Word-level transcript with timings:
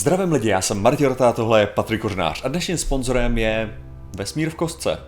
Zdravím 0.00 0.32
lidi, 0.32 0.48
já 0.48 0.60
jsem 0.60 0.82
Martin 0.82 1.06
Rota, 1.06 1.32
tohle 1.32 1.60
je 1.60 1.66
Patrik 1.66 2.00
Kořnář 2.00 2.44
a 2.44 2.48
dnešním 2.48 2.78
sponzorem 2.78 3.38
je 3.38 3.78
Vesmír 4.16 4.50
v 4.50 4.54
kostce. 4.54 4.98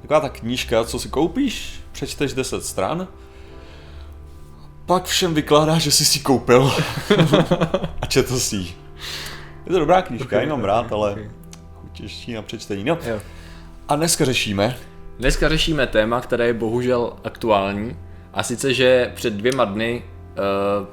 Taková 0.00 0.20
ta 0.20 0.28
knížka, 0.28 0.84
co 0.84 0.98
si 0.98 1.08
koupíš, 1.08 1.80
přečteš 1.92 2.32
10 2.32 2.64
stran, 2.64 3.08
pak 4.86 5.04
všem 5.04 5.34
vykládá, 5.34 5.78
že 5.78 5.90
jsi 5.90 6.04
si 6.04 6.18
koupil 6.18 6.72
a 8.00 8.06
četl 8.06 8.38
si 8.38 8.56
ji. 8.56 8.74
Je 9.66 9.72
to 9.72 9.78
dobrá 9.78 10.02
knížka, 10.02 10.26
okay, 10.26 10.42
jenom 10.42 10.64
rád, 10.64 10.86
okay, 10.86 10.98
ale 10.98 11.12
okay. 11.12 11.28
těžší 11.92 12.32
na 12.32 12.42
přečtení. 12.42 12.84
No. 12.84 12.98
Jo. 13.04 13.20
A 13.88 13.96
dneska 13.96 14.24
řešíme... 14.24 14.76
Dneska 15.18 15.48
řešíme 15.48 15.86
téma, 15.86 16.20
které 16.20 16.46
je 16.46 16.54
bohužel 16.54 17.16
aktuální, 17.24 17.96
a 18.32 18.42
sice, 18.42 18.74
že 18.74 19.12
před 19.14 19.34
dvěma 19.34 19.64
dny 19.64 20.02
uh, 20.82 20.86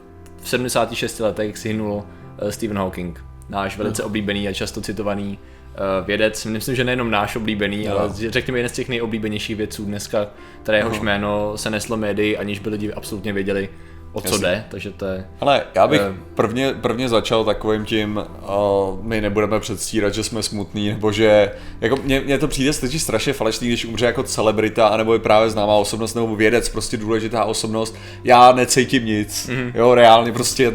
v 0.44 0.50
76 0.50 1.20
letech 1.20 1.58
si 1.58 1.68
hynul 1.68 1.94
uh, 1.94 2.50
Stephen 2.50 2.78
Hawking 2.78 3.29
náš 3.50 3.78
velice 3.78 4.04
oblíbený 4.04 4.48
a 4.48 4.54
často 4.54 4.82
citovaný 4.82 5.38
uh, 5.40 6.08
vědec. 6.08 6.46
Myslím, 6.46 6.76
že 6.76 6.84
nejenom 6.84 7.12
náš 7.12 7.36
oblíbený, 7.36 7.86
no. 7.86 8.00
ale 8.00 8.10
řekněme 8.30 8.60
jeden 8.60 8.70
z 8.70 8.74
těch 8.74 8.90
nejoblíbenějších 8.90 9.56
vědců 9.56 9.86
dneska, 9.86 10.28
které 10.64 10.78
jehož 10.78 10.98
no. 10.98 11.04
jméno 11.04 11.58
se 11.58 11.70
neslo 11.70 11.98
médii, 11.98 12.38
aniž 12.38 12.60
by 12.60 12.70
lidi 12.70 12.94
absolutně 12.94 13.34
věděli, 13.34 13.70
o 14.14 14.22
co 14.22 14.28
Jasně. 14.28 14.48
jde, 14.48 14.66
takže 14.70 14.92
to 14.92 15.06
je... 15.06 15.26
Ale 15.42 15.64
já 15.76 15.88
bych 15.88 16.02
uh, 16.02 16.16
prvně, 16.36 16.74
prvně 16.82 17.10
začal 17.10 17.46
takovým 17.46 17.86
tím, 17.86 18.18
uh, 18.18 19.06
my 19.06 19.22
nebudeme 19.22 19.60
předstírat, 19.60 20.14
že 20.14 20.24
jsme 20.24 20.44
smutní, 20.44 20.90
nebo 20.90 21.12
že, 21.12 21.52
jako 21.82 21.96
mně, 22.04 22.20
mně 22.20 22.38
to 22.38 22.48
přijde 22.48 22.74
steči 22.74 23.00
strašně 23.00 23.34
falešný, 23.34 23.68
když 23.68 23.86
umře 23.86 24.06
jako 24.06 24.24
celebrita, 24.24 24.88
anebo 24.88 25.14
je 25.14 25.20
právě 25.20 25.50
známá 25.50 25.76
osobnost, 25.76 26.14
nebo 26.14 26.36
vědec, 26.36 26.70
prostě 26.70 26.98
důležitá 26.98 27.44
osobnost, 27.44 27.96
já 28.24 28.52
necítím 28.52 29.06
nic, 29.06 29.50
mm-hmm. 29.50 29.72
jo, 29.76 29.96
reálně 29.96 30.32
prostě 30.32 30.74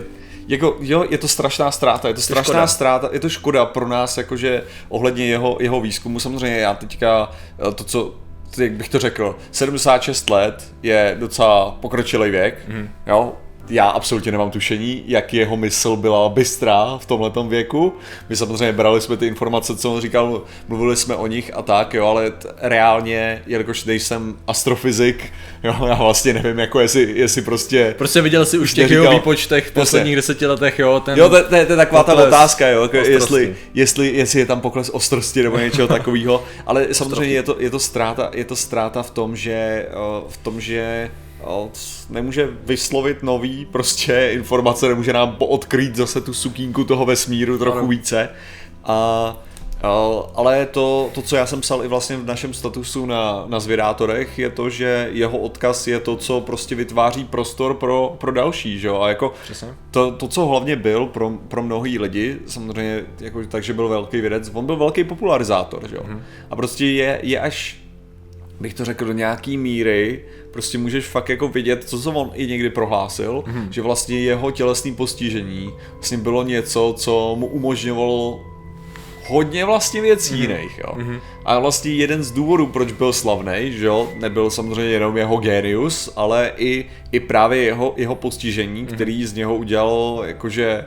jako, 0.49 0.77
jo, 0.81 1.05
je 1.11 1.19
to 1.19 1.29
strašná 1.29 1.71
ztráta, 1.71 2.09
je 2.09 2.15
to 2.15 2.21
strašná 2.21 2.43
škoda. 2.43 2.67
ztráta, 2.67 3.09
je 3.13 3.21
to 3.21 3.29
škoda 3.29 3.67
pro 3.67 3.89
nás, 3.89 4.19
jakože 4.19 4.63
ohledně 4.89 5.27
jeho, 5.27 5.57
jeho 5.61 5.81
výzkumu, 5.81 6.21
samozřejmě 6.21 6.59
já 6.59 6.75
teďka 6.75 7.31
eh, 7.69 7.73
to, 7.73 7.85
co 7.85 8.15
jak 8.59 8.73
bych 8.73 8.89
to 8.89 8.99
řekl, 8.99 9.37
76 9.51 10.31
let 10.31 10.75
je 10.83 11.17
docela 11.19 11.71
pokročilý 11.71 12.31
věk, 12.31 12.63
mm. 12.69 12.89
jo, 13.07 13.33
já 13.69 13.89
absolutně 13.89 14.33
nemám 14.33 14.51
tušení, 14.51 15.05
jak 15.07 15.35
jeho 15.35 15.57
mysl 15.57 15.97
byla 15.97 16.29
bystrá 16.29 16.99
v 16.99 17.07
tomhle 17.07 17.31
věku. 17.49 17.93
My 18.29 18.37
samozřejmě 18.37 18.73
brali 18.73 19.01
jsme 19.01 19.17
ty 19.17 19.27
informace, 19.27 19.77
co 19.77 19.93
on 19.93 20.01
říkal, 20.01 20.43
mluvili 20.69 20.97
jsme 20.97 21.17
o 21.17 21.27
nich 21.27 21.51
a 21.55 21.63
tak, 21.63 21.95
jo, 21.95 22.07
ale 22.07 22.31
t- 22.31 22.49
reálně, 22.61 23.43
jelikož 23.47 23.85
nejsem 23.85 24.37
astrofyzik, 24.47 25.33
jo, 25.65 25.75
já 25.89 25.95
vlastně 25.95 26.33
nevím, 26.33 26.59
jako 26.59 26.81
jestli, 26.81 27.13
jestli 27.17 27.43
prostě... 27.43 27.95
Prostě 27.99 28.21
viděl 28.21 28.47
jsi 28.47 28.59
už 28.59 28.71
v 28.71 28.75
těch 28.75 28.91
jeho 28.91 29.11
výpočtech 29.11 29.67
v 29.67 29.73
posledních 29.73 30.17
deseti 30.17 30.47
letech, 30.47 30.79
jo, 30.79 31.01
ten... 31.05 31.19
Jo, 31.19 31.29
to, 31.29 31.43
to, 31.43 31.49
to 31.49 31.55
je 31.57 31.67
taková 31.67 32.03
ta 32.03 32.15
otázka, 32.15 32.69
jo, 32.69 32.83
jako 32.83 32.97
jestli, 32.97 33.57
jestli, 33.75 34.13
jestli, 34.15 34.41
je 34.41 34.47
tam 34.47 34.61
pokles 34.61 34.91
ostrosti 34.91 35.43
nebo 35.43 35.59
něčeho 35.59 35.89
takového, 35.99 36.45
ale 36.67 36.87
samozřejmě 36.93 37.35
je 37.35 37.43
to, 37.43 37.57
je 37.59 37.71
to 37.71 37.79
ztráta, 37.79 38.31
je 38.35 38.45
to 38.45 38.57
ztráta 38.57 39.03
v 39.03 39.11
tom, 39.11 39.37
že, 39.37 39.87
v 40.29 40.37
tom, 40.37 40.61
že 40.61 41.11
nemůže 42.11 42.49
vyslovit 42.65 43.23
nový 43.23 43.65
prostě 43.65 44.31
informace, 44.33 44.89
nemůže 44.89 45.13
nám 45.13 45.37
odkrýt 45.39 45.97
zase 45.97 46.21
tu 46.21 46.35
sukínku 46.35 46.85
toho 46.85 47.07
vesmíru 47.07 47.59
trochu 47.59 47.79
ano. 47.79 47.89
více. 47.89 48.29
A 48.85 49.37
ale 50.35 50.67
to, 50.67 51.11
to, 51.15 51.23
co 51.23 51.37
já 51.37 51.47
jsem 51.47 51.61
psal 51.61 51.85
i 51.85 51.89
vlastně 51.89 52.17
v 52.17 52.27
našem 52.27 52.55
statusu 52.55 53.07
na, 53.07 53.45
na 53.47 53.61
zvědátorech, 53.61 54.39
je 54.39 54.51
to, 54.51 54.71
že 54.71 55.09
jeho 55.13 55.39
odkaz 55.39 55.87
je 55.87 56.01
to, 56.01 56.17
co 56.17 56.41
prostě 56.41 56.75
vytváří 56.75 57.25
prostor 57.25 57.75
pro, 57.75 58.17
pro 58.19 58.33
další, 58.33 58.79
že 58.79 58.89
jo? 58.89 59.01
A 59.01 59.09
jako 59.09 59.33
to, 59.91 60.13
to, 60.13 60.29
co 60.29 60.47
hlavně 60.47 60.77
byl 60.77 61.07
pro, 61.07 61.31
pro 61.49 61.63
mnohý 61.63 61.99
lidi, 61.99 62.39
samozřejmě 62.47 63.05
jako, 63.21 63.47
takže 63.49 63.73
byl 63.73 63.89
velký 63.89 64.21
vědec, 64.21 64.51
on 64.55 64.67
byl 64.67 64.77
velký 64.77 65.05
popularizátor, 65.05 65.89
že 65.89 65.97
jo? 65.97 66.03
Mm. 66.07 66.23
A 66.51 66.57
prostě 66.57 66.87
je, 66.87 67.21
je 67.23 67.41
až 67.41 67.84
bych 68.61 68.75
to 68.75 68.85
řekl 68.85 69.05
do 69.05 69.13
nějaký 69.13 69.57
míry, 69.57 70.25
prostě 70.51 70.79
můžeš 70.79 71.05
fakt 71.05 71.29
jako 71.29 71.49
vidět, 71.49 71.85
co 71.85 71.99
jsem 71.99 72.17
on 72.17 72.31
i 72.35 72.47
někdy 72.47 72.71
prohlásil, 72.71 73.45
mm-hmm. 73.47 73.69
že 73.71 73.83
vlastně 73.83 74.21
jeho 74.21 74.51
tělesný 74.51 74.95
postižení 74.95 75.73
vlastně 75.93 76.19
bylo 76.19 76.43
něco, 76.43 76.95
co 76.97 77.37
mu 77.39 77.47
umožňovalo 77.47 78.41
hodně 79.27 79.65
vlastně 79.65 80.01
věcí 80.03 80.35
mm-hmm. 80.35 80.41
jiných, 80.41 80.79
jo. 80.79 80.95
Mm-hmm. 80.97 81.21
A 81.45 81.59
vlastně 81.59 81.93
jeden 81.93 82.23
z 82.23 82.31
důvodů, 82.31 82.67
proč 82.67 82.93
byl 82.93 83.13
slavný, 83.13 83.73
že 83.73 83.87
jo, 83.87 84.09
nebyl 84.21 84.51
samozřejmě 84.51 84.93
jenom 84.93 85.17
jeho 85.17 85.37
genius, 85.37 86.13
ale 86.17 86.53
i, 86.57 86.87
i 87.13 87.21
právě 87.21 87.63
jeho, 87.63 87.95
jeho 87.97 88.15
postižení, 88.15 88.85
mm-hmm. 88.85 88.95
který 88.95 89.25
z 89.25 89.33
něho 89.33 89.57
udělal 89.57 90.23
jakože 90.27 90.85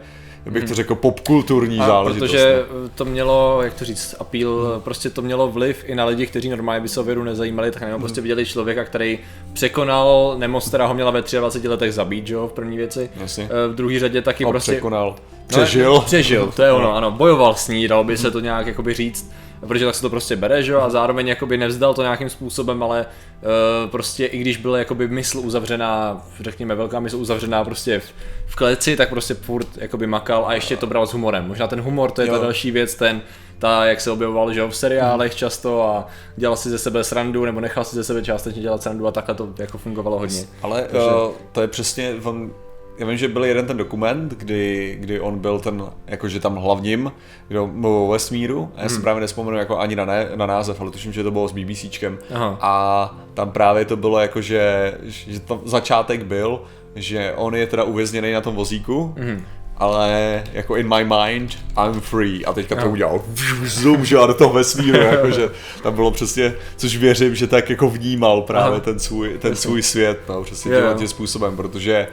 bych 0.52 0.64
to 0.64 0.76
řekl, 0.76 0.96
popkulturní 0.96 1.78
záležitost. 1.78 2.32
Protože 2.32 2.66
no. 2.84 2.90
to 2.96 3.06
mělo, 3.06 3.60
jak 3.64 3.74
to 3.74 3.86
říct, 3.86 4.16
appeal, 4.20 4.72
hmm. 4.72 4.82
prostě 4.82 5.10
to 5.10 5.22
mělo 5.22 5.48
vliv 5.48 5.84
i 5.86 5.96
na 5.96 6.06
lidi, 6.06 6.28
kteří 6.28 6.50
normálně 6.50 6.82
by 6.82 6.90
se 6.90 7.00
o 7.00 7.04
vědu 7.04 7.24
nezajímali, 7.24 7.72
tak 7.72 7.82
jenom 7.82 7.94
hmm. 7.94 8.02
prostě 8.02 8.22
viděli 8.22 8.46
člověka, 8.46 8.84
který 8.84 9.20
překonal 9.54 10.36
nemoc, 10.38 10.68
která 10.68 10.86
ho 10.86 10.94
měla 10.94 11.12
ve 11.12 11.22
23 11.40 11.68
letech 11.68 11.94
zabít, 11.94 12.28
že 12.28 12.34
jo, 12.34 12.48
v 12.48 12.54
první 12.54 12.78
věci. 12.78 13.10
Jasně. 13.16 13.50
Eh, 13.52 13.68
v 13.68 13.76
druhé 13.76 14.00
řadě 14.00 14.22
taky 14.22 14.46
A 14.46 14.50
prostě... 14.50 14.72
překonal. 14.72 15.16
Přežil. 15.48 15.94
No, 15.94 16.02
přežil, 16.02 16.52
to 16.56 16.64
je 16.64 16.72
ono, 16.72 16.96
ano, 16.98 17.12
bojoval 17.12 17.56
s 17.56 17.68
ní, 17.68 17.88
dalo 17.88 18.04
by 18.04 18.18
se 18.18 18.32
to 18.32 18.40
nějak 18.40 18.68
jakoby 18.68 18.94
říct 18.94 19.32
protože 19.60 19.86
tak 19.86 19.96
se 19.96 20.02
to 20.02 20.10
prostě 20.10 20.36
bere, 20.36 20.64
že 20.64 20.72
jo, 20.72 20.82
a 20.82 20.90
zároveň 20.90 21.28
jakoby 21.28 21.58
nevzdal 21.58 21.94
to 21.94 22.02
nějakým 22.02 22.30
způsobem, 22.30 22.84
ale 22.84 23.06
uh, 23.06 23.90
prostě 23.90 24.26
i 24.26 24.38
když 24.38 24.58
byla 24.58 24.78
jakoby 24.78 25.08
mysl 25.08 25.40
uzavřená, 25.40 26.22
řekněme 26.40 26.76
velká 26.76 27.00
mysl 27.00 27.18
uzavřená 27.18 27.64
prostě 27.64 28.00
v, 28.00 28.14
v 28.46 28.56
kleci, 28.56 28.96
tak 28.96 29.10
prostě 29.10 29.34
furt 29.34 29.68
jakoby 29.78 30.08
makal 30.08 30.46
a 30.48 30.54
ještě 30.54 30.78
to 30.78 30.88
bral 30.88 31.08
s 31.08 31.14
humorem. 31.14 31.48
Možná 31.48 31.68
ten 31.68 31.82
humor, 31.82 32.12
to 32.12 32.22
je 32.22 32.28
jo. 32.28 32.34
ta 32.34 32.42
další 32.42 32.72
věc, 32.72 32.96
ten, 32.96 33.22
ta, 33.60 33.86
jak 33.86 34.02
se 34.02 34.12
objevoval, 34.12 34.54
že 34.54 34.60
jo, 34.60 34.68
v 34.68 34.76
seriálech 34.76 35.36
často 35.36 35.84
a 35.84 36.08
dělal 36.36 36.58
si 36.58 36.70
ze 36.70 36.78
sebe 36.78 37.04
srandu, 37.04 37.46
nebo 37.46 37.62
nechal 37.62 37.84
si 37.84 37.96
ze 37.96 38.04
sebe 38.04 38.24
částečně 38.24 38.62
dělat 38.62 38.84
srandu 38.84 39.08
a 39.08 39.12
takhle 39.12 39.36
to 39.36 39.50
jako 39.60 39.78
fungovalo 39.78 40.20
hodně. 40.20 40.44
Ale 40.62 40.82
Takže... 40.82 41.08
uh, 41.08 41.32
to 41.52 41.62
je 41.62 41.68
přesně, 41.68 42.16
on 42.24 42.52
já 43.00 43.08
vím, 43.08 43.18
že 43.18 43.28
byl 43.28 43.46
jeden 43.46 43.66
ten 43.66 43.78
dokument, 43.78 44.34
kdy, 44.34 44.98
kdy 45.00 45.20
on 45.20 45.40
byl 45.40 45.60
ten, 45.60 45.84
jakože 46.08 46.40
tam 46.40 46.56
hlavním, 46.56 47.12
kdo 47.48 47.68
mluvil 47.68 48.00
o 48.00 48.08
vesmíru, 48.08 48.72
já 48.76 48.82
hmm. 48.82 48.90
si 48.90 49.02
právě 49.02 49.22
nespomenu 49.22 49.58
jako 49.58 49.80
ani 49.80 49.96
na, 49.96 50.06
ne, 50.06 50.30
na 50.36 50.46
název, 50.46 50.82
ale 50.82 50.92
tuším, 50.92 51.14
že 51.14 51.24
to 51.24 51.32
bylo 51.32 51.48
s 51.48 51.52
BBCčkem 51.52 52.18
Aha. 52.34 52.58
a 52.62 53.16
tam 53.34 53.52
právě 53.52 53.86
to 53.86 53.96
bylo 53.96 54.20
jako, 54.20 54.42
že, 54.42 54.94
že 55.04 55.40
tam 55.40 55.60
začátek 55.66 56.24
byl, 56.24 56.62
že 56.96 57.34
on 57.36 57.56
je 57.56 57.68
teda 57.68 57.84
uvězněný 57.84 58.32
na 58.32 58.42
tom 58.42 58.56
vozíku, 58.56 59.16
hmm 59.18 59.46
ale 59.78 60.44
jako 60.54 60.76
in 60.76 60.96
my 60.96 61.04
mind, 61.04 61.58
I'm 61.86 62.02
free. 62.02 62.46
A 62.46 62.54
teďka 62.54 62.76
to 62.76 62.90
udělal 62.90 63.22
zoom, 63.64 64.06
že 64.06 64.16
do 64.16 64.34
toho 64.34 64.54
vesmíru, 64.54 64.98
jakože 65.02 65.50
tam 65.84 65.96
bylo 65.96 66.12
přesně, 66.12 66.54
což 66.76 66.98
věřím, 66.98 67.36
že 67.36 67.48
tak 67.48 67.70
jako 67.70 67.90
vnímal 67.90 68.42
právě 68.42 68.80
ten 68.80 69.00
svůj, 69.00 69.38
ten 69.38 69.56
svůj 69.56 69.84
svět, 69.84 70.20
no, 70.30 70.44
přesně 70.44 70.72
yeah. 70.72 70.98
tím 70.98 71.08
způsobem, 71.08 71.56
protože 71.56 72.08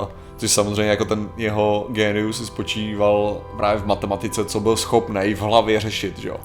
uh, 0.00 0.08
což 0.36 0.50
samozřejmě 0.50 0.90
jako 0.90 1.04
ten 1.04 1.28
jeho 1.36 1.86
genius 1.90 2.46
spočíval 2.46 3.42
právě 3.56 3.82
v 3.82 3.86
matematice, 3.86 4.44
co 4.44 4.60
byl 4.60 4.76
schopný 4.76 5.34
v 5.34 5.40
hlavě 5.40 5.80
řešit, 5.80 6.18
že 6.18 6.28
jo. 6.28 6.36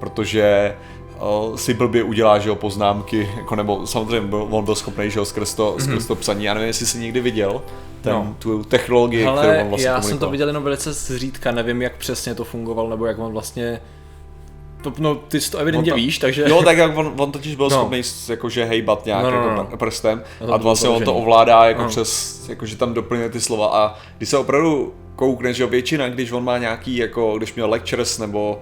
Protože 0.00 0.74
uh, 1.20 1.56
si 1.56 1.74
blbě 1.74 2.02
udělá, 2.02 2.38
že 2.38 2.48
jo, 2.48 2.54
poznámky, 2.54 3.30
jako 3.36 3.56
nebo 3.56 3.86
samozřejmě 3.86 4.28
byl, 4.28 4.46
on 4.50 4.64
byl 4.64 4.74
schopný, 4.74 5.10
že 5.10 5.18
jo, 5.18 5.24
skrz 5.24 5.54
to, 5.54 5.72
mm-hmm. 5.72 5.84
skrz 5.84 6.06
to 6.06 6.14
psaní. 6.14 6.44
Já 6.44 6.54
nevím, 6.54 6.66
jestli 6.66 6.86
jsi 6.86 6.98
někdy 6.98 7.20
viděl 7.20 7.62
ten, 8.00 8.12
no. 8.12 8.36
tu 8.38 8.64
technologii, 8.64 9.24
Hele, 9.24 9.42
kterou 9.42 9.60
on 9.60 9.68
vlastně 9.68 9.88
já 9.88 10.02
jsem 10.02 10.18
to 10.18 10.30
viděl 10.30 10.46
jenom 10.46 10.62
velice 10.62 10.92
zřídka, 10.92 11.52
nevím, 11.52 11.82
jak 11.82 11.96
přesně 11.96 12.34
to 12.34 12.44
fungovalo, 12.44 12.90
nebo 12.90 13.06
jak 13.06 13.18
on 13.18 13.32
vlastně 13.32 13.80
to, 14.82 14.92
no, 14.98 15.14
ty 15.14 15.40
to 15.40 15.58
evidentně 15.58 15.94
víš, 15.94 16.18
takže... 16.18 16.44
Jo, 16.48 16.62
tak 16.62 16.78
jak 16.78 16.96
on, 16.96 17.14
on 17.18 17.32
totiž 17.32 17.56
byl 17.56 17.64
no. 17.64 17.70
schopný 17.70 18.02
jakože 18.28 18.64
hejbat 18.64 19.06
nějak 19.06 19.22
no, 19.22 19.30
no, 19.30 19.36
jako 19.36 19.50
no. 19.50 19.62
jako 19.62 19.76
prstem 19.76 20.22
no, 20.46 20.54
a 20.54 20.56
vlastně 20.56 20.88
on 20.88 21.04
to 21.04 21.14
ovládá 21.14 21.64
jako 21.64 21.82
no. 21.82 21.88
přes, 21.88 22.40
jakože 22.48 22.76
tam 22.76 22.94
doplňuje 22.94 23.28
ty 23.30 23.40
slova 23.40 23.66
a 23.66 23.98
když 24.18 24.28
se 24.28 24.38
opravdu 24.38 24.94
koukneš, 25.20 25.56
že 25.56 25.66
většina, 25.66 26.08
když 26.08 26.32
on 26.32 26.44
má 26.44 26.58
nějaký, 26.58 26.96
jako 26.96 27.38
když 27.38 27.54
měl 27.54 27.70
lectures 27.70 28.18
nebo 28.18 28.60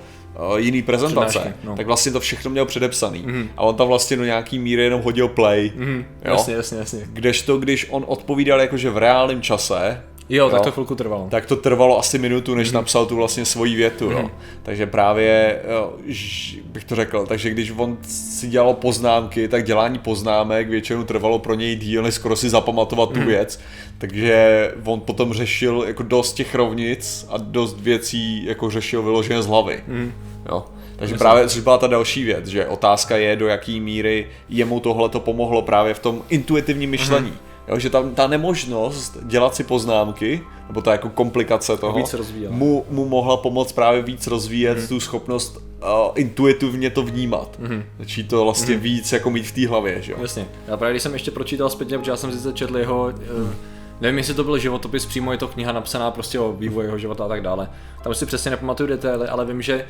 uh, 0.50 0.58
jiný 0.58 0.82
prezentace, 0.82 1.54
no. 1.64 1.76
tak 1.76 1.86
vlastně 1.86 2.12
to 2.12 2.20
všechno 2.20 2.50
měl 2.50 2.66
předepsaný. 2.66 3.24
Mm-hmm. 3.26 3.48
A 3.56 3.62
on 3.62 3.74
tam 3.74 3.88
vlastně 3.88 4.16
do 4.16 4.24
nějaký 4.24 4.58
míry 4.58 4.82
jenom 4.82 5.02
hodil 5.02 5.28
play. 5.28 5.72
Mm-hmm. 5.76 6.04
Jo? 6.24 6.32
Jasně, 6.32 6.54
jasně, 6.54 6.78
jasně. 6.78 7.00
Kdežto, 7.12 7.58
když 7.58 7.86
on 7.90 8.04
odpovídal 8.06 8.60
jakože 8.60 8.90
v 8.90 8.96
reálném 8.96 9.42
čase, 9.42 10.02
Jo, 10.28 10.44
jo, 10.44 10.50
tak 10.50 10.62
to 10.62 10.72
chvilku 10.72 10.94
trvalo. 10.94 11.28
Tak 11.30 11.46
to 11.46 11.56
trvalo 11.56 11.98
asi 11.98 12.18
minutu, 12.18 12.54
než 12.54 12.68
mm. 12.68 12.74
napsal 12.74 13.06
tu 13.06 13.16
vlastně 13.16 13.44
svoji 13.44 13.76
větu, 13.76 14.06
mm. 14.06 14.12
jo. 14.12 14.18
Mhm. 14.18 14.30
Takže 14.62 14.86
právě, 14.86 15.60
jo, 15.70 15.92
ž, 16.06 16.56
bych 16.64 16.84
to 16.84 16.94
řekl, 16.94 17.26
takže 17.26 17.50
když 17.50 17.72
on 17.76 17.98
si 18.02 18.48
dělal 18.48 18.74
poznámky, 18.74 19.48
tak 19.48 19.64
dělání 19.64 19.98
poznámek 19.98 20.68
většinou 20.68 21.04
trvalo 21.04 21.38
pro 21.38 21.54
něj 21.54 21.76
díl, 21.76 22.02
než 22.02 22.14
skoro 22.14 22.36
si 22.36 22.50
zapamatovat 22.50 23.12
tu 23.12 23.20
mm. 23.20 23.26
věc. 23.26 23.60
Takže 23.98 24.70
on 24.84 25.00
potom 25.00 25.32
řešil 25.32 25.84
jako 25.86 26.02
dost 26.02 26.32
těch 26.32 26.54
rovnic 26.54 27.26
a 27.30 27.38
dost 27.38 27.80
věcí 27.80 28.44
jako 28.44 28.70
řešil 28.70 29.02
vyloženě 29.02 29.42
z 29.42 29.46
hlavy. 29.46 29.84
Mm. 29.86 30.12
Jo. 30.48 30.64
Takže 30.96 31.14
Myslím. 31.14 31.18
právě, 31.18 31.48
což 31.48 31.60
byla 31.60 31.78
ta 31.78 31.86
další 31.86 32.24
věc, 32.24 32.46
že 32.46 32.66
otázka 32.66 33.16
je, 33.16 33.36
do 33.36 33.46
jaký 33.46 33.80
míry 33.80 34.26
jemu 34.48 34.80
tohle 34.80 35.08
to 35.08 35.20
pomohlo 35.20 35.62
právě 35.62 35.94
v 35.94 35.98
tom 35.98 36.22
intuitivním 36.28 36.90
myšlení. 36.90 37.30
Mm 37.30 37.47
Jo, 37.68 37.78
že 37.78 37.90
tam 37.90 38.14
ta 38.14 38.26
nemožnost 38.26 39.18
dělat 39.22 39.54
si 39.54 39.64
poznámky, 39.64 40.40
nebo 40.68 40.82
ta 40.82 40.92
jako 40.92 41.08
komplikace 41.08 41.76
toho, 41.76 41.98
víc 41.98 42.14
rozvíjela. 42.14 42.56
mu, 42.56 42.84
mu 42.90 43.08
mohla 43.08 43.36
pomoct 43.36 43.72
právě 43.72 44.02
víc 44.02 44.26
rozvíjet 44.26 44.78
mm. 44.78 44.88
tu 44.88 45.00
schopnost 45.00 45.56
uh, 45.56 46.12
intuitivně 46.14 46.90
to 46.90 47.02
vnímat. 47.02 47.58
Mm. 47.58 47.84
Začít 47.98 48.28
to 48.28 48.44
vlastně 48.44 48.74
mm. 48.74 48.80
víc 48.80 49.12
jako 49.12 49.30
mít 49.30 49.46
v 49.46 49.52
té 49.52 49.68
hlavě, 49.68 50.02
že 50.02 50.12
jo. 50.12 50.18
Jasně. 50.20 50.46
Já 50.68 50.76
právě 50.76 50.92
když 50.92 51.02
jsem 51.02 51.12
ještě 51.12 51.30
pročítal 51.30 51.70
zpětně, 51.70 51.98
protože 51.98 52.10
já 52.10 52.16
jsem 52.16 52.32
si 52.32 52.52
četl 52.52 52.78
jeho, 52.78 53.12
mm. 53.38 53.54
nevím 54.00 54.18
jestli 54.18 54.34
to 54.34 54.44
byl 54.44 54.58
životopis, 54.58 55.06
přímo 55.06 55.32
je 55.32 55.38
to 55.38 55.48
kniha 55.48 55.72
napsaná 55.72 56.10
prostě 56.10 56.38
o 56.38 56.52
vývoji 56.52 56.86
jeho 56.86 56.98
života 56.98 57.24
a 57.24 57.28
tak 57.28 57.42
dále. 57.42 57.70
Tam 58.02 58.14
si 58.14 58.26
přesně 58.26 58.50
nepamatuju 58.50 58.88
detaily, 58.88 59.28
ale 59.28 59.44
vím, 59.44 59.62
že 59.62 59.86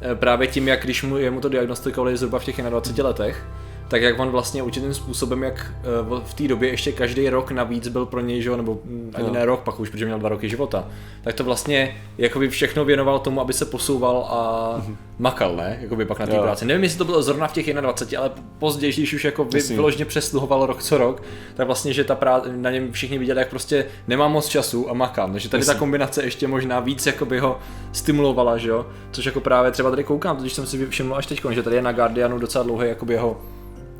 eh, 0.00 0.14
právě 0.14 0.46
tím, 0.46 0.68
jak 0.68 0.84
když 0.84 1.02
mu, 1.02 1.18
jemu 1.18 1.40
to 1.40 1.48
diagnostikovali 1.48 2.16
zhruba 2.16 2.38
v 2.38 2.44
těch 2.44 2.56
21 2.56 3.08
letech, 3.08 3.44
tak 3.92 4.02
jak 4.02 4.18
on 4.18 4.30
vlastně 4.30 4.62
určitým 4.62 4.94
způsobem, 4.94 5.42
jak 5.42 5.72
eh, 5.80 6.20
v 6.24 6.34
té 6.34 6.48
době 6.48 6.70
ještě 6.70 6.92
každý 6.92 7.28
rok 7.28 7.50
navíc 7.50 7.88
byl 7.88 8.06
pro 8.06 8.20
něj, 8.20 8.42
že 8.42 8.56
nebo 8.56 8.78
hm, 8.84 9.10
ani 9.14 9.26
no. 9.26 9.32
ne 9.32 9.44
rok, 9.44 9.60
pak 9.60 9.80
už, 9.80 9.88
protože 9.88 10.04
měl 10.04 10.18
dva 10.18 10.28
roky 10.28 10.48
života, 10.48 10.88
tak 11.22 11.34
to 11.34 11.44
vlastně 11.44 11.96
jakoby 12.18 12.48
všechno 12.48 12.84
věnoval 12.84 13.18
tomu, 13.18 13.40
aby 13.40 13.52
se 13.52 13.64
posouval 13.64 14.26
a 14.30 14.74
mm-hmm. 14.78 14.96
makal, 15.18 15.56
ne? 15.56 15.78
Jakoby 15.82 16.04
pak 16.04 16.18
na 16.18 16.26
té 16.26 16.38
práci. 16.38 16.64
Nevím, 16.64 16.82
jestli 16.82 16.98
to 16.98 17.04
bylo 17.04 17.22
zrovna 17.22 17.46
v 17.46 17.52
těch 17.52 17.74
21, 17.74 18.20
ale 18.20 18.30
později, 18.58 18.92
když 18.92 19.14
už 19.14 19.24
jako 19.24 19.44
vy, 19.44 19.60
vyložně 19.60 20.04
přesluhoval 20.04 20.66
rok 20.66 20.82
co 20.82 20.98
rok, 20.98 21.22
tak 21.54 21.66
vlastně, 21.66 21.92
že 21.92 22.04
ta 22.04 22.14
prá- 22.14 22.60
na 22.60 22.70
něm 22.70 22.92
všichni 22.92 23.18
viděli, 23.18 23.38
jak 23.38 23.48
prostě 23.48 23.86
nemá 24.08 24.28
moc 24.28 24.48
času 24.48 24.90
a 24.90 24.92
makám. 24.92 25.32
Takže 25.32 25.48
tady 25.48 25.60
Myslím. 25.60 25.74
ta 25.74 25.78
kombinace 25.78 26.24
ještě 26.24 26.48
možná 26.48 26.80
víc 26.80 27.06
jakoby 27.06 27.38
ho 27.38 27.58
stimulovala, 27.92 28.58
že 28.58 28.68
jo? 28.68 28.86
Což 29.10 29.24
jako 29.24 29.40
právě 29.40 29.70
třeba 29.70 29.90
tady 29.90 30.04
koukám, 30.04 30.36
když 30.36 30.52
jsem 30.52 30.66
si 30.66 30.86
všiml 30.86 31.14
až 31.14 31.26
teď, 31.26 31.42
že 31.50 31.62
tady 31.62 31.76
je 31.76 31.82
na 31.82 31.92
Guardianu 31.92 32.38
docela 32.38 32.64
dlouhý 32.64 32.88
jakoby 32.88 33.14
jeho 33.14 33.40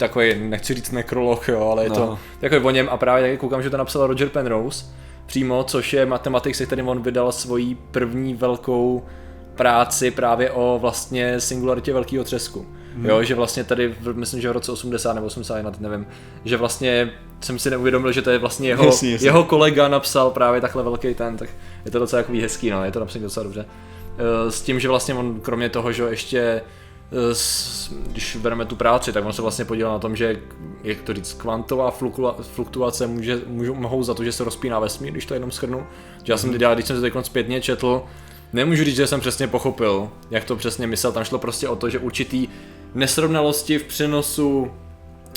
takový, 0.02 0.34
nechci 0.34 0.74
říct 0.74 0.90
nekrolog, 0.90 1.48
jo, 1.48 1.68
ale 1.68 1.84
je 1.84 1.88
no. 1.88 1.96
to 1.96 2.18
takový 2.40 2.60
o 2.64 2.70
něm 2.70 2.88
a 2.90 2.96
právě 2.96 3.24
taky 3.24 3.36
koukám, 3.36 3.62
že 3.62 3.70
to 3.70 3.76
napsal 3.76 4.06
Roger 4.06 4.28
Penrose 4.28 4.84
přímo, 5.26 5.64
což 5.64 5.92
je 5.92 6.06
matematik, 6.06 6.54
se 6.54 6.66
kterým 6.66 6.88
on 6.88 7.02
vydal 7.02 7.32
svoji 7.32 7.74
první 7.74 8.34
velkou 8.34 9.04
práci 9.54 10.10
právě 10.10 10.50
o 10.50 10.78
vlastně 10.82 11.40
singularitě 11.40 11.92
velkého 11.92 12.24
třesku. 12.24 12.66
Hmm. 12.96 13.06
Jo, 13.06 13.22
že 13.22 13.34
vlastně 13.34 13.64
tady, 13.64 13.94
myslím, 14.12 14.40
že 14.40 14.48
v 14.48 14.52
roce 14.52 14.72
80 14.72 15.12
nebo 15.12 15.26
81, 15.26 15.70
teď 15.70 15.80
nevím, 15.80 16.06
že 16.44 16.56
vlastně 16.56 17.10
jsem 17.40 17.58
si 17.58 17.70
neuvědomil, 17.70 18.12
že 18.12 18.22
to 18.22 18.30
je 18.30 18.38
vlastně 18.38 18.68
jeho, 18.68 18.84
jasný, 18.84 19.12
jasný. 19.12 19.26
jeho 19.26 19.44
kolega 19.44 19.88
napsal 19.88 20.30
právě 20.30 20.60
takhle 20.60 20.82
velký 20.82 21.14
ten, 21.14 21.36
tak 21.36 21.48
je 21.84 21.90
to 21.90 21.98
docela 21.98 22.22
takový 22.22 22.40
hezký, 22.40 22.70
no, 22.70 22.84
je 22.84 22.92
to 22.92 23.00
napsaný 23.00 23.24
docela 23.24 23.44
dobře. 23.44 23.66
Eh, 24.18 24.50
s 24.50 24.62
tím, 24.62 24.80
že 24.80 24.88
vlastně 24.88 25.14
on 25.14 25.40
kromě 25.40 25.68
toho, 25.68 25.92
že 25.92 26.02
ještě 26.02 26.62
když 28.06 28.36
bereme 28.36 28.64
tu 28.64 28.76
práci, 28.76 29.12
tak 29.12 29.24
on 29.24 29.32
se 29.32 29.42
vlastně 29.42 29.64
podílel 29.64 29.92
na 29.92 29.98
tom, 29.98 30.16
že, 30.16 30.40
jak 30.84 31.02
to 31.02 31.14
říct, 31.14 31.32
kvantová 31.32 31.90
fluktuace 32.40 33.06
může, 33.06 33.40
můžou, 33.46 33.74
mohou 33.74 34.02
za 34.02 34.14
to, 34.14 34.24
že 34.24 34.32
se 34.32 34.44
rozpíná 34.44 34.78
vesmír, 34.78 35.12
když 35.12 35.26
to 35.26 35.34
jenom 35.34 35.50
schrnu. 35.50 35.86
Že 36.24 36.32
já 36.32 36.36
jsem 36.36 36.52
teď, 36.52 36.62
když 36.74 36.86
jsem 36.86 36.96
se 36.96 37.02
teď 37.02 37.14
zpětně 37.22 37.60
četl, 37.60 38.02
nemůžu 38.52 38.84
říct, 38.84 38.96
že 38.96 39.06
jsem 39.06 39.20
přesně 39.20 39.48
pochopil, 39.48 40.10
jak 40.30 40.44
to 40.44 40.56
přesně 40.56 40.86
myslel. 40.86 41.12
Tam 41.12 41.24
šlo 41.24 41.38
prostě 41.38 41.68
o 41.68 41.76
to, 41.76 41.90
že 41.90 41.98
určitý 41.98 42.48
nesrovnalosti 42.94 43.78
v 43.78 43.84
přenosu 43.84 44.70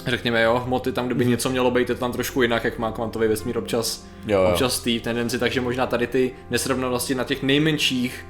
řekněme 0.07 0.43
jo, 0.43 0.61
hmoty 0.65 0.91
tam, 0.91 1.05
kdyby 1.05 1.23
mm. 1.23 1.29
něco 1.29 1.49
mělo 1.49 1.71
být, 1.71 1.89
je 1.89 1.95
tam 1.95 2.11
trošku 2.11 2.41
jinak, 2.41 2.63
jak 2.63 2.79
má 2.79 2.91
kvantový 2.91 3.27
vesmír 3.27 3.57
občas, 3.57 4.05
jo, 4.27 4.41
jo. 4.41 4.49
občas 4.49 4.79
tý 4.79 4.99
tendenci, 4.99 5.39
takže 5.39 5.61
možná 5.61 5.87
tady 5.87 6.07
ty 6.07 6.31
nesrovnalosti 6.49 7.15
na 7.15 7.23
těch 7.23 7.43
nejmenších 7.43 8.25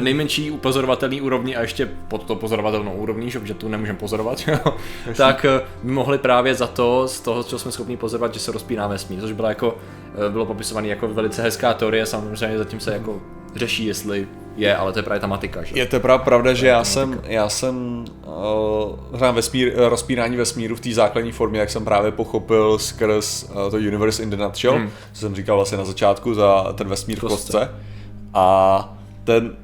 nejmenší 0.00 0.50
upozorovatelný 0.50 1.20
úrovni 1.20 1.56
a 1.56 1.62
ještě 1.62 1.88
pod 2.08 2.24
to 2.24 2.36
pozorovatelnou 2.36 2.92
úrovní, 2.92 3.30
že 3.30 3.54
tu 3.54 3.68
nemůžeme 3.68 3.98
pozorovat, 3.98 4.38
tak 5.16 5.44
eh, 5.44 5.60
by 5.82 5.92
mohli 5.92 6.18
právě 6.18 6.54
za 6.54 6.66
to, 6.66 7.08
z 7.08 7.20
toho, 7.20 7.44
co 7.44 7.58
jsme 7.58 7.72
schopni 7.72 7.96
pozorovat, 7.96 8.34
že 8.34 8.40
se 8.40 8.52
rozpíná 8.52 8.86
vesmír, 8.86 9.20
což 9.20 9.32
bylo 9.32 9.48
jako, 9.48 9.76
eh, 10.26 10.30
bylo 10.30 10.46
popisované 10.46 10.88
jako 10.88 11.08
velice 11.08 11.42
hezká 11.42 11.74
teorie, 11.74 12.06
samozřejmě 12.06 12.58
zatím 12.58 12.80
se 12.80 12.92
jako 12.92 13.20
řeší, 13.54 13.86
jestli 13.86 14.28
je, 14.56 14.76
ale 14.76 14.92
to 14.92 14.98
je 14.98 15.02
právě 15.02 15.20
ta 15.20 15.26
matika, 15.26 15.62
že? 15.62 15.78
Je 15.78 15.86
to 15.86 16.00
právě 16.00 16.24
pravda, 16.24 16.54
že 16.54 16.66
já 16.66 16.84
jsem, 16.84 17.20
já 17.24 17.48
jsem 17.48 18.04
uh, 18.26 19.18
hrám 19.18 19.34
vesmír, 19.34 19.72
rozpínání 19.76 20.36
vesmíru 20.36 20.76
v 20.76 20.80
té 20.80 20.92
základní 20.92 21.32
formě, 21.32 21.60
jak 21.60 21.70
jsem 21.70 21.84
právě 21.84 22.12
pochopil 22.12 22.78
skrz 22.78 23.42
uh, 23.42 23.70
to 23.70 23.76
Universe 23.76 24.22
in 24.22 24.30
the 24.30 24.36
Nutshell, 24.36 24.74
hmm. 24.74 24.90
co 25.12 25.20
jsem 25.20 25.34
říkal 25.34 25.56
vlastně 25.56 25.78
na 25.78 25.84
začátku 25.84 26.34
za 26.34 26.72
ten 26.72 26.88
vesmír 26.88 27.18
v 27.18 27.20
kostce. 27.20 27.70
A 28.34 28.98
ten, 29.24 29.56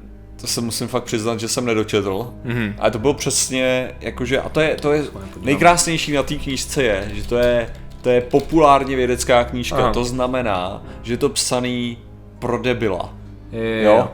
to 0.45 0.51
se 0.51 0.61
musím 0.61 0.87
fakt 0.87 1.03
přiznat, 1.03 1.39
že 1.39 1.47
jsem 1.47 1.65
nedočetl. 1.65 2.33
Mm-hmm. 2.45 2.73
Ale 2.79 2.91
to 2.91 2.99
bylo 2.99 3.13
přesně, 3.13 3.91
jakože, 4.01 4.39
a 4.39 4.49
to 4.49 4.61
je, 4.61 4.75
to 4.75 4.93
je 4.93 5.03
nejkrásnější 5.41 6.11
na 6.11 6.23
té 6.23 6.35
knížce 6.35 6.83
je, 6.83 7.11
že 7.13 7.27
to 7.27 7.37
je, 7.37 7.73
to 8.01 8.09
je 8.09 8.21
populárně 8.21 8.95
vědecká 8.95 9.43
knížka, 9.43 9.77
Aha. 9.77 9.93
to 9.93 10.03
znamená, 10.03 10.83
že 11.03 11.13
je 11.13 11.17
to 11.17 11.29
psaný 11.29 11.97
pro 12.39 12.57
debila. 12.57 13.13
Je, 13.51 13.83
jo? 13.83 14.07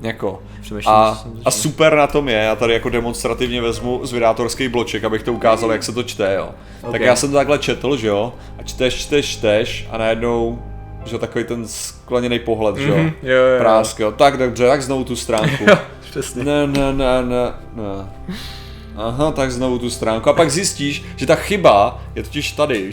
Jako. 0.00 0.42
A, 0.86 1.24
a 1.44 1.50
super 1.50 1.96
na 1.96 2.06
tom 2.06 2.28
je, 2.28 2.34
já 2.34 2.56
tady 2.56 2.72
jako 2.72 2.88
demonstrativně 2.88 3.60
vezmu 3.60 4.00
z 4.06 4.12
vydátorský 4.12 4.68
bloček, 4.68 5.04
abych 5.04 5.22
to 5.22 5.32
ukázal, 5.32 5.72
jak 5.72 5.82
se 5.82 5.92
to 5.92 6.02
čte, 6.02 6.34
jo. 6.34 6.50
Okay. 6.80 6.92
Tak 6.92 7.00
já 7.00 7.16
jsem 7.16 7.30
to 7.30 7.36
takhle 7.36 7.58
četl, 7.58 7.96
že 7.96 8.06
jo, 8.06 8.34
a 8.58 8.62
čteš, 8.62 8.94
čteš, 8.94 9.26
čteš 9.26 9.86
a 9.90 9.98
najednou 9.98 10.62
že 11.04 11.18
takový 11.18 11.44
ten 11.44 11.68
skleněný 11.68 12.38
pohled, 12.38 12.76
mm-hmm, 12.76 12.82
že 12.82 12.88
jo, 12.88 12.96
mhm, 12.96 13.12
jo, 13.22 13.36
jo, 13.36 13.58
prásk, 13.58 14.00
jo. 14.00 14.12
Tak 14.12 14.36
dobře, 14.36 14.66
tak 14.66 14.82
znovu 14.82 15.04
tu 15.04 15.16
stránku. 15.16 15.64
přesně. 16.10 16.44
Ne, 16.44 16.66
ne, 16.66 16.92
ne, 16.92 17.22
ne, 17.22 17.52
ne. 17.74 18.08
Aha, 18.96 19.30
tak 19.30 19.50
znovu 19.52 19.78
tu 19.78 19.90
stránku. 19.90 20.30
A 20.30 20.32
pak 20.32 20.50
zjistíš, 20.50 21.04
že 21.16 21.26
ta 21.26 21.34
chyba 21.34 22.02
je 22.14 22.22
totiž 22.22 22.52
tady. 22.52 22.90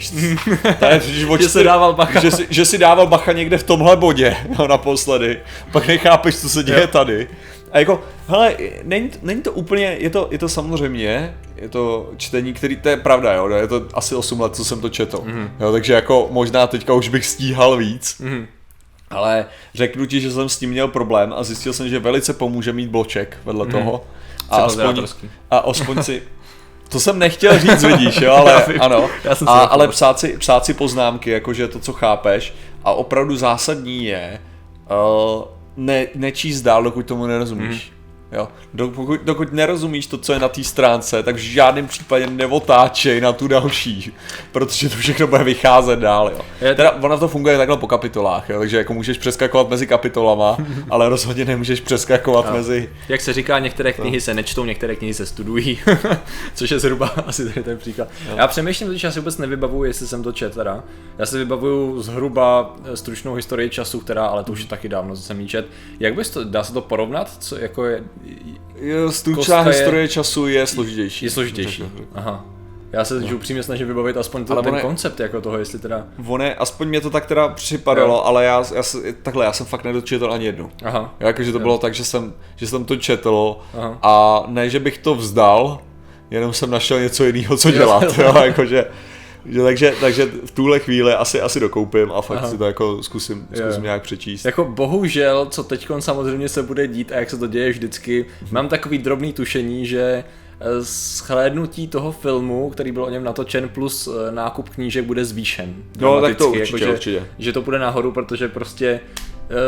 tady 0.80 0.94
je 0.94 1.38
že 1.40 1.48
si 1.48 1.64
dával 1.64 1.92
bacha. 1.92 2.20
Že 2.20 2.30
si, 2.30 2.46
že 2.50 2.64
si 2.64 2.78
dával 2.78 3.06
bacha 3.06 3.32
někde 3.32 3.58
v 3.58 3.62
tomhle 3.62 3.96
bodě, 3.96 4.36
no, 4.58 4.68
naposledy. 4.68 5.40
Pak 5.72 5.86
nechápeš, 5.86 6.36
co 6.36 6.48
se 6.48 6.62
děje 6.62 6.80
jo. 6.80 6.86
tady. 6.86 7.28
A 7.76 7.78
jako, 7.78 8.02
hele, 8.28 8.56
není, 8.82 9.10
není 9.22 9.42
to 9.42 9.52
úplně, 9.52 9.96
je 9.98 10.10
to, 10.10 10.28
je 10.30 10.38
to 10.38 10.48
samozřejmě, 10.48 11.36
je 11.56 11.68
to 11.68 12.10
čtení, 12.16 12.52
který, 12.52 12.76
to 12.76 12.88
je 12.88 12.96
pravda, 12.96 13.34
jo, 13.34 13.48
je 13.48 13.66
to 13.66 13.86
asi 13.94 14.14
8 14.14 14.40
let, 14.40 14.56
co 14.56 14.64
jsem 14.64 14.80
to 14.80 14.88
četl, 14.88 15.18
mm-hmm. 15.18 15.50
jo, 15.60 15.72
takže 15.72 15.92
jako 15.92 16.28
možná 16.30 16.66
teďka 16.66 16.94
už 16.94 17.08
bych 17.08 17.26
stíhal 17.26 17.76
víc, 17.76 18.20
mm-hmm. 18.20 18.46
ale 19.10 19.46
řeknu 19.74 20.06
ti, 20.06 20.20
že 20.20 20.30
jsem 20.30 20.48
s 20.48 20.58
tím 20.58 20.70
měl 20.70 20.88
problém 20.88 21.34
a 21.36 21.42
zjistil 21.42 21.72
jsem, 21.72 21.88
že 21.88 21.98
velice 21.98 22.32
pomůže 22.32 22.72
mít 22.72 22.90
bloček 22.90 23.36
vedle 23.44 23.66
mm-hmm. 23.66 23.70
toho. 23.70 24.04
A 24.50 24.56
aspoň, 24.56 25.06
a 25.50 25.58
aspoň 25.58 26.02
si, 26.02 26.22
to 26.88 27.00
jsem 27.00 27.18
nechtěl 27.18 27.58
říct, 27.58 27.84
vidíš, 27.84 28.20
jo, 28.20 28.32
ale 28.36 28.64
ano, 28.64 29.10
a, 29.46 29.60
ale 29.60 29.88
psát 29.88 30.18
si, 30.18 30.38
psát 30.38 30.66
si 30.66 30.74
poznámky, 30.74 31.30
jakože 31.30 31.68
to, 31.68 31.78
co 31.78 31.92
chápeš. 31.92 32.54
A 32.84 32.92
opravdu 32.92 33.36
zásadní 33.36 34.04
je, 34.04 34.40
uh, 34.90 35.55
ne, 35.76 36.06
nečíst 36.14 36.62
dál, 36.62 36.82
dokud 36.82 37.06
tomu 37.06 37.26
nerozumíš. 37.26 37.92
Jo. 38.32 38.48
Dokud, 38.74 39.20
dokud 39.24 39.52
nerozumíš 39.52 40.06
to, 40.06 40.18
co 40.18 40.32
je 40.32 40.38
na 40.38 40.48
té 40.48 40.64
stránce, 40.64 41.22
tak 41.22 41.34
v 41.34 41.38
žádném 41.38 41.86
případě 41.86 42.26
neotáčej 42.26 43.20
na 43.20 43.32
tu 43.32 43.48
další, 43.48 44.12
protože 44.52 44.88
to 44.88 44.96
všechno 44.96 45.26
bude 45.26 45.44
vycházet 45.44 45.98
dál. 45.98 46.30
Jo. 46.32 46.74
Teda 46.74 46.90
ona 46.90 47.16
to 47.16 47.28
funguje 47.28 47.58
takhle 47.58 47.76
po 47.76 47.86
kapitolách, 47.86 48.50
jo, 48.50 48.58
takže 48.58 48.76
jako 48.76 48.94
můžeš 48.94 49.18
přeskakovat 49.18 49.68
mezi 49.68 49.86
kapitolama, 49.86 50.56
ale 50.90 51.08
rozhodně 51.08 51.44
nemůžeš 51.44 51.80
přeskakovat 51.80 52.46
no. 52.46 52.52
mezi... 52.52 52.90
Jak 53.08 53.20
se 53.20 53.32
říká, 53.32 53.58
některé 53.58 53.92
knihy 53.92 54.20
se 54.20 54.34
nečtou, 54.34 54.64
některé 54.64 54.96
knihy 54.96 55.14
se 55.14 55.26
studují, 55.26 55.78
což 56.54 56.70
je 56.70 56.78
zhruba 56.78 57.06
asi 57.26 57.48
tady 57.48 57.62
ten 57.62 57.78
příklad. 57.78 58.08
Jo. 58.28 58.34
Já 58.36 58.46
přemýšlím, 58.46 58.98
že 58.98 59.06
já 59.06 59.12
si 59.12 59.20
vůbec 59.20 59.38
nevybavuju, 59.38 59.84
jestli 59.84 60.06
jsem 60.06 60.22
to 60.22 60.32
čet 60.32 60.54
teda. 60.54 60.84
Já 61.18 61.26
si 61.26 61.38
vybavuju 61.38 62.02
zhruba 62.02 62.76
stručnou 62.94 63.34
historii 63.34 63.70
času, 63.70 64.00
která, 64.00 64.26
ale 64.26 64.44
to 64.44 64.52
už 64.52 64.60
je 64.60 64.66
taky 64.66 64.88
dávno, 64.88 65.16
co 65.16 65.22
jsem 65.22 65.40
jí 65.40 65.48
čet. 65.48 65.66
Jak 66.00 66.14
bys 66.14 66.30
to, 66.30 66.44
dá 66.44 66.64
se 66.64 66.72
to 66.72 66.80
porovnat, 66.80 67.36
co 67.38 67.58
jako 67.58 67.84
je, 67.84 68.04
Stručná 69.10 69.60
historie 69.60 70.04
je, 70.04 70.08
času 70.08 70.46
je 70.46 70.66
složitější. 70.66 71.24
Je 71.24 71.30
složitější. 71.30 71.84
Aha. 72.14 72.44
Já 72.92 73.04
se 73.04 73.20
no. 73.20 73.36
upřímně 73.36 73.62
snažím 73.62 73.86
vybavit 73.86 74.16
aspoň 74.16 74.44
to, 74.44 74.62
ten 74.62 74.80
koncept 74.80 75.20
jako 75.20 75.40
toho, 75.40 75.58
jestli 75.58 75.78
teda... 75.78 76.06
Vone, 76.18 76.54
aspoň 76.54 76.88
mě 76.88 77.00
to 77.00 77.10
tak 77.10 77.26
teda 77.26 77.48
připadalo, 77.48 78.14
jo. 78.14 78.22
ale 78.24 78.44
já, 78.44 78.64
já, 78.74 78.82
takhle, 79.22 79.44
já 79.44 79.52
jsem 79.52 79.66
fakt 79.66 79.84
nedočetl 79.84 80.32
ani 80.32 80.44
jednu. 80.44 80.70
Aha. 80.84 81.14
Jakože 81.20 81.52
to 81.52 81.58
jo. 81.58 81.62
bylo 81.62 81.78
tak, 81.78 81.94
že 81.94 82.04
jsem, 82.04 82.34
že 82.56 82.66
jsem 82.66 82.84
to 82.84 82.96
četl 82.96 83.56
Aha. 83.78 83.98
a 84.02 84.44
ne, 84.46 84.70
že 84.70 84.80
bych 84.80 84.98
to 84.98 85.14
vzdal, 85.14 85.80
jenom 86.30 86.52
jsem 86.52 86.70
našel 86.70 87.00
něco 87.00 87.24
jiného, 87.24 87.56
co 87.56 87.70
dělat, 87.70 88.18
jo, 88.18 88.34
jakože 88.44 88.84
že, 89.48 89.62
takže, 89.62 89.94
takže 90.00 90.26
v 90.44 90.50
tuhle 90.50 90.78
chvíli 90.78 91.14
asi, 91.14 91.40
asi 91.40 91.60
dokoupím 91.60 92.12
a 92.12 92.22
fakt 92.22 92.38
Aha. 92.38 92.48
si 92.48 92.58
to 92.58 92.64
jako 92.64 93.02
zkusím, 93.02 93.48
zkusím 93.54 93.82
nějak 93.82 94.02
přečíst. 94.02 94.44
Jako 94.44 94.64
bohužel, 94.64 95.46
co 95.46 95.64
teď 95.64 95.88
samozřejmě 95.98 96.48
se 96.48 96.62
bude 96.62 96.86
dít 96.86 97.12
a 97.12 97.16
jak 97.16 97.30
se 97.30 97.36
to 97.36 97.46
děje 97.46 97.70
vždycky, 97.70 98.26
hmm. 98.40 98.48
mám 98.52 98.68
takový 98.68 98.98
drobný 98.98 99.32
tušení, 99.32 99.86
že 99.86 100.24
eh, 100.60 100.82
shlédnutí 100.82 101.88
toho 101.88 102.12
filmu, 102.12 102.70
který 102.70 102.92
byl 102.92 103.04
o 103.04 103.10
něm 103.10 103.24
natočen, 103.24 103.68
plus 103.68 104.08
eh, 104.08 104.32
nákup 104.32 104.68
knížek 104.68 105.04
bude 105.04 105.24
zvýšen. 105.24 105.74
No, 106.00 106.20
tak 106.20 106.36
to 106.36 106.48
určitě, 106.48 106.66
jako, 106.66 106.78
že, 106.78 106.92
určitě. 106.92 107.26
Že 107.38 107.52
to 107.52 107.62
bude 107.62 107.78
nahoru, 107.78 108.12
protože 108.12 108.48
prostě 108.48 109.00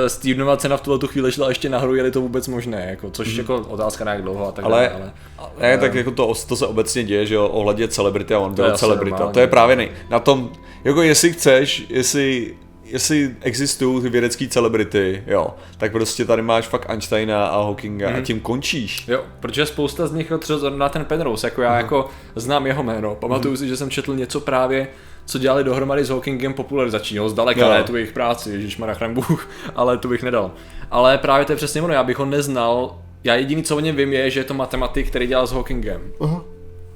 Stevenova 0.07 0.57
cena 0.57 0.77
v 0.77 0.81
tuhle 0.81 0.99
tu 0.99 1.07
chvíli 1.07 1.33
šla 1.33 1.49
ještě 1.49 1.69
nahoru, 1.69 1.95
je 1.95 2.11
to 2.11 2.21
vůbec 2.21 2.49
možné, 2.49 2.87
jako, 2.91 3.11
což 3.11 3.33
mm. 3.33 3.39
jako 3.39 3.57
otázka 3.69 4.05
na 4.05 4.13
jak 4.13 4.23
dlouho 4.23 4.49
a 4.49 4.53
tak 4.53 4.65
ale, 4.65 4.91
dále. 4.93 5.13
Ale, 5.39 5.51
ne, 5.61 5.79
tak 5.79 5.95
jako 5.95 6.11
to, 6.11 6.33
to 6.49 6.57
se 6.57 6.67
obecně 6.67 7.05
děje, 7.05 7.27
že 7.27 7.35
jo, 7.35 7.49
ohledně 7.49 7.89
celebrity 7.89 8.35
a 8.35 8.39
on 8.39 8.55
byl 8.55 8.77
celebrita. 8.77 9.27
To 9.27 9.41
je 9.41 9.47
právě 9.47 9.77
nej, 9.77 9.91
na 10.11 10.19
tom, 10.19 10.51
jako 10.85 11.03
jestli 11.03 11.33
chceš, 11.33 11.87
jestli 11.89 12.55
jestli 12.91 13.35
existují 13.41 14.03
ty 14.03 14.09
vědecké 14.09 14.49
celebrity, 14.49 15.25
jo, 15.27 15.55
tak 15.79 15.93
prostě 15.93 16.25
tady 16.25 16.43
máš 16.43 16.67
fakt 16.67 16.91
Einsteina 16.91 17.47
a 17.47 17.63
Hawkinga 17.63 18.09
mm. 18.09 18.15
a 18.15 18.17
mhm. 18.17 18.25
tím 18.25 18.41
končíš. 18.41 19.09
Jo, 19.09 19.25
protože 19.41 19.67
spousta 19.67 20.07
z 20.07 20.13
nich, 20.13 20.33
třeba 20.39 20.71
na 20.71 20.89
ten 20.89 21.05
Penrose, 21.05 21.47
jako 21.47 21.63
já 21.63 21.71
mm. 21.71 21.77
jako 21.77 22.09
znám 22.37 22.67
jeho 22.67 22.83
jméno, 22.83 23.15
pamatuju 23.15 23.53
mm. 23.53 23.57
si, 23.57 23.69
že 23.69 23.77
jsem 23.77 23.91
četl 23.91 24.15
něco 24.15 24.41
právě, 24.41 24.89
co 25.25 25.39
dělali 25.39 25.65
dohromady 25.65 26.05
s 26.05 26.09
Hawkingem 26.09 26.55
popularizačního, 26.55 27.29
zdaleka 27.29 27.61
no. 27.61 27.71
ne 27.71 27.83
tu 27.83 27.97
jejich 27.97 28.13
práci, 28.13 28.51
Ježíš 28.51 28.77
Marachran 28.77 29.15
Bůh, 29.15 29.49
ale 29.75 29.99
to 29.99 30.09
bych 30.09 30.23
nedal. 30.23 30.51
Ale 30.91 31.19
právě 31.19 31.47
to 31.47 31.53
je 31.53 31.57
přesně 31.57 31.83
ono, 31.83 31.95
já 31.95 32.05
bych 32.05 32.19
ho 32.19 32.25
neznal, 32.25 32.99
já 33.25 33.35
jediný, 33.35 33.63
co 33.63 33.77
o 33.77 33.81
něm 33.81 33.97
vím, 33.97 34.13
je, 34.13 34.31
že 34.31 34.41
je 34.41 34.45
to 34.45 34.55
matematik, 34.55 35.09
který 35.09 35.27
dělal 35.27 35.47
s 35.47 35.53
Hawkingem. 35.53 36.01
Uh-huh. 36.19 36.43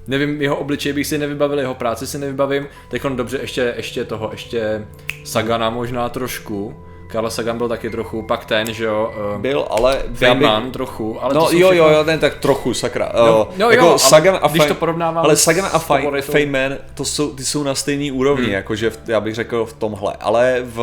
Nevím, 0.07 0.43
jeho 0.43 0.57
obličej 0.57 0.93
bych 0.93 1.07
si 1.07 1.19
nevybavil, 1.19 1.59
jeho 1.59 1.75
práci 1.75 2.07
si 2.07 2.19
nevybavím. 2.19 2.67
Teď 2.89 3.05
on 3.05 3.17
dobře, 3.17 3.39
ještě, 3.39 3.75
ještě 3.77 4.05
toho, 4.05 4.29
ještě 4.33 4.87
Sagana 5.25 5.71
možná 5.71 6.09
trošku. 6.09 6.77
Karl 7.13 7.31
Sagan 7.31 7.59
byl 7.59 7.69
taky 7.69 7.91
trochu, 7.91 8.23
pak 8.23 8.45
ten, 8.45 8.73
že 8.73 8.85
jo. 8.85 9.15
Uh, 9.35 9.41
byl, 9.41 9.67
ale 9.71 10.03
Feynman 10.15 10.63
bych... 10.63 10.73
trochu, 10.73 11.25
ale 11.25 11.35
No 11.35 11.41
jo, 11.41 11.47
všechno... 11.47 11.73
jo, 11.73 11.89
jo, 11.89 12.05
ten 12.05 12.19
tak 12.19 12.39
trochu, 12.39 12.75
sakra. 12.75 13.13
No, 13.27 13.45
uh, 13.45 13.61
jo, 13.61 13.71
jako 13.71 13.85
jo, 13.85 13.99
Sagan 13.99 14.39
a 14.43 14.49
když 14.49 14.67
to 14.67 14.75
porovnávám 14.75 15.25
Ale 15.25 15.37
Sagan 15.37 15.69
a 15.73 15.79
Feynman, 16.21 16.77
to 16.95 17.05
jsou, 17.05 17.31
ty 17.31 17.45
jsou 17.45 17.63
na 17.63 17.75
stejný 17.75 18.13
úrovni, 18.13 18.45
hmm. 18.45 18.55
jakože 18.55 18.91
v, 18.91 18.99
já 19.07 19.21
bych 19.21 19.35
řekl 19.35 19.65
v 19.67 19.73
tomhle, 19.73 20.13
ale 20.21 20.61
v... 20.65 20.77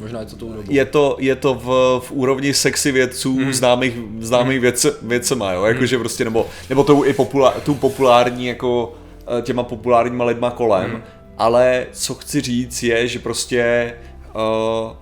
Možná 0.00 0.20
je 0.20 0.26
to 0.26 0.36
tou 0.36 0.54
je 0.68 0.84
to, 0.84 1.16
je 1.18 1.36
to 1.36 1.54
v, 1.54 2.00
v 2.06 2.12
úrovni 2.12 2.54
sexy 2.54 2.92
vědců 2.92 3.36
hmm. 3.36 3.52
známých, 3.52 3.94
známých 4.18 4.56
hmm. 4.56 4.62
vědce, 4.62 4.94
vědcema, 5.02 5.52
jo, 5.52 5.64
jakože 5.64 5.96
hmm. 5.96 6.02
prostě, 6.02 6.24
nebo, 6.24 6.46
nebo 6.68 6.84
tou 6.84 7.04
i 7.04 7.12
populár, 7.12 7.52
tu 7.60 7.74
populární, 7.74 8.46
jako 8.46 8.92
eh, 9.38 9.42
těma 9.42 9.62
populárníma 9.62 10.24
lidma 10.24 10.50
kolem, 10.50 10.90
hmm. 10.90 11.02
ale 11.38 11.86
co 11.92 12.14
chci 12.14 12.40
říct 12.40 12.82
je, 12.82 13.08
že 13.08 13.18
prostě 13.18 13.94
uh, 14.34 14.92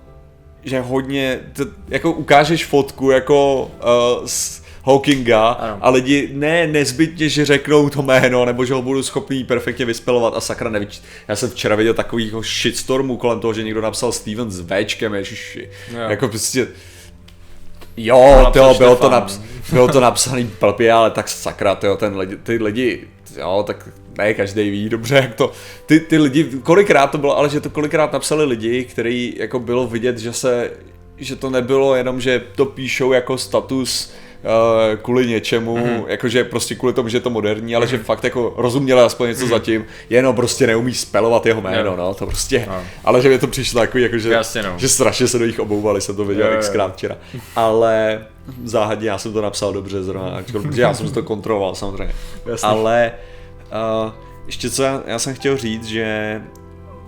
že 0.63 0.81
hodně, 0.81 1.39
to, 1.53 1.65
jako 1.87 2.11
ukážeš 2.11 2.65
fotku 2.65 3.11
jako 3.11 3.63
uh, 3.63 4.25
z 4.25 4.61
Hawkinga 4.83 5.47
ano. 5.47 5.77
a 5.81 5.89
lidi 5.89 6.29
ne 6.33 6.67
nezbytně, 6.67 7.29
že 7.29 7.45
řeknou 7.45 7.89
to 7.89 8.01
jméno, 8.01 8.45
nebo 8.45 8.65
že 8.65 8.73
ho 8.73 8.81
budu 8.81 9.03
schopný 9.03 9.43
perfektně 9.43 9.85
vyspelovat 9.85 10.33
a 10.35 10.41
sakra 10.41 10.69
nevíš. 10.69 11.01
Já 11.27 11.35
jsem 11.35 11.49
včera 11.49 11.75
viděl 11.75 11.93
takovýho 11.93 12.41
shitstormu 12.41 13.17
kolem 13.17 13.39
toho, 13.39 13.53
že 13.53 13.63
někdo 13.63 13.81
napsal 13.81 14.11
Steven 14.11 14.51
s 14.51 14.59
Včkem, 14.59 15.13
ježiši. 15.13 15.69
No. 15.93 15.99
Jako 15.99 16.27
prostě 16.27 16.67
Jo, 17.97 18.49
to 18.53 18.73
bylo 18.77 18.95
to, 18.95 19.09
naps- 19.09 19.41
bylo 19.71 19.87
to 19.87 19.99
napsaný 19.99 20.51
blbě, 20.59 20.91
ale 20.91 21.11
tak 21.11 21.29
sakra, 21.29 21.75
tyjo, 21.75 21.97
ten 21.97 22.17
lidi, 22.17 22.35
ty 22.35 22.57
lidi, 22.63 23.07
jo, 23.37 23.63
tak 23.67 23.89
ne 24.17 24.33
každý 24.33 24.69
ví 24.69 24.89
dobře, 24.89 25.15
jak 25.15 25.35
to, 25.35 25.51
ty, 25.85 25.99
ty 25.99 26.17
lidi, 26.17 26.43
kolikrát 26.63 27.07
to 27.07 27.17
bylo, 27.17 27.37
ale 27.37 27.49
že 27.49 27.61
to 27.61 27.69
kolikrát 27.69 28.13
napsali 28.13 28.45
lidi, 28.45 28.85
který 28.85 29.33
jako 29.37 29.59
bylo 29.59 29.87
vidět, 29.87 30.17
že 30.17 30.33
se, 30.33 30.71
že 31.17 31.35
to 31.35 31.49
nebylo 31.49 31.95
jenom, 31.95 32.21
že 32.21 32.43
to 32.55 32.65
píšou 32.65 33.11
jako 33.11 33.37
status 33.37 34.13
kvůli 35.01 35.27
něčemu, 35.27 35.77
mm-hmm. 35.77 36.03
jakože 36.07 36.43
prostě 36.43 36.75
kvůli 36.75 36.93
tomu, 36.93 37.09
že 37.09 37.17
je 37.17 37.21
to 37.21 37.29
moderní, 37.29 37.75
ale 37.75 37.85
mm-hmm. 37.85 37.89
že 37.89 37.97
fakt 37.97 38.23
jako 38.23 38.53
rozuměli 38.57 39.01
aspoň 39.01 39.29
něco 39.29 39.45
mm-hmm. 39.45 39.49
zatím, 39.49 39.85
jenom 40.09 40.35
prostě 40.35 40.67
neumí 40.67 40.93
spelovat 40.93 41.45
jeho 41.45 41.61
jméno, 41.61 41.95
no, 41.95 42.13
to 42.13 42.25
prostě, 42.25 42.65
no. 42.69 42.83
ale 43.03 43.21
že 43.21 43.29
mi 43.29 43.39
to 43.39 43.47
přišlo 43.47 43.81
takový, 43.81 44.03
jako 44.03 44.17
že, 44.17 44.29
Jasně, 44.29 44.63
no. 44.63 44.73
že 44.77 44.89
strašně 44.89 45.27
se 45.27 45.39
do 45.39 45.45
nich 45.45 45.59
obouvali, 45.59 46.01
jsem 46.01 46.15
to 46.15 46.25
viděl 46.25 46.57
xkrát 46.59 46.95
včera, 46.95 47.17
ale 47.55 48.25
záhadně 48.63 49.09
já 49.09 49.17
jsem 49.17 49.33
to 49.33 49.41
napsal 49.41 49.73
dobře 49.73 50.03
zrovna, 50.03 50.41
protože 50.51 50.81
já 50.81 50.93
jsem 50.93 51.11
to 51.11 51.23
kontroloval 51.23 51.75
samozřejmě, 51.75 52.13
Jasně. 52.45 52.69
ale 52.69 53.11
Uh, 53.69 54.11
ještě 54.45 54.69
co 54.69 54.83
já, 54.83 55.03
já 55.05 55.19
jsem 55.19 55.33
chtěl 55.33 55.57
říct, 55.57 55.85
že 55.85 56.41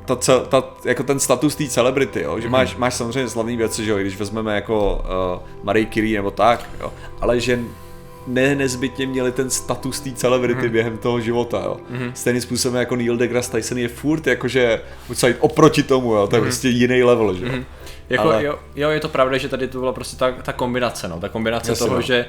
ta, 0.05 0.15
ta, 0.49 0.63
jako 0.85 1.03
ten 1.03 1.19
status 1.19 1.55
té 1.55 1.67
celebrity, 1.67 2.21
jo? 2.21 2.39
že 2.39 2.47
mm-hmm. 2.47 2.51
máš, 2.51 2.75
máš 2.75 2.93
samozřejmě 2.93 3.29
slavné 3.29 3.55
věci, 3.55 3.85
že 3.85 3.91
jo? 3.91 3.97
když 3.97 4.19
vezmeme 4.19 4.55
jako 4.55 5.05
uh, 5.35 5.63
Marie 5.63 5.85
Curie 5.85 6.19
nebo 6.19 6.31
tak, 6.31 6.69
jo? 6.79 6.93
ale 7.21 7.39
že 7.39 7.59
ne 8.27 8.55
nezbytně 8.55 9.07
měli 9.07 9.31
ten 9.31 9.49
status 9.49 9.99
té 9.99 10.11
celebrity 10.11 10.65
mm. 10.65 10.71
během 10.71 10.97
toho 10.97 11.19
života, 11.19 11.61
jo. 11.65 11.77
Mm. 11.89 12.11
Stejným 12.13 12.41
způsobem 12.41 12.79
jako 12.79 12.95
Neil 12.95 13.17
deGrasse 13.17 13.51
Tyson 13.51 13.77
je 13.77 13.87
furt 13.87 14.27
jakože 14.27 14.81
oproti 15.39 15.83
tomu, 15.83 16.13
jo, 16.13 16.27
to 16.27 16.35
je 16.35 16.39
mm. 16.39 16.45
prostě 16.45 16.69
jiný 16.69 17.03
level, 17.03 17.35
že 17.35 17.45
jo. 17.45 17.51
Mm. 17.51 17.65
Jako, 18.09 18.23
Ale... 18.23 18.43
jo, 18.43 18.59
jo, 18.75 18.89
je 18.89 18.99
to 18.99 19.09
pravda, 19.09 19.37
že 19.37 19.49
tady 19.49 19.67
to 19.67 19.79
byla 19.79 19.93
prostě 19.93 20.17
ta, 20.17 20.31
ta 20.31 20.53
kombinace, 20.53 21.07
no, 21.07 21.19
ta 21.19 21.29
kombinace 21.29 21.71
Jasně, 21.71 21.85
toho, 21.85 21.95
no. 21.95 22.01
že 22.01 22.25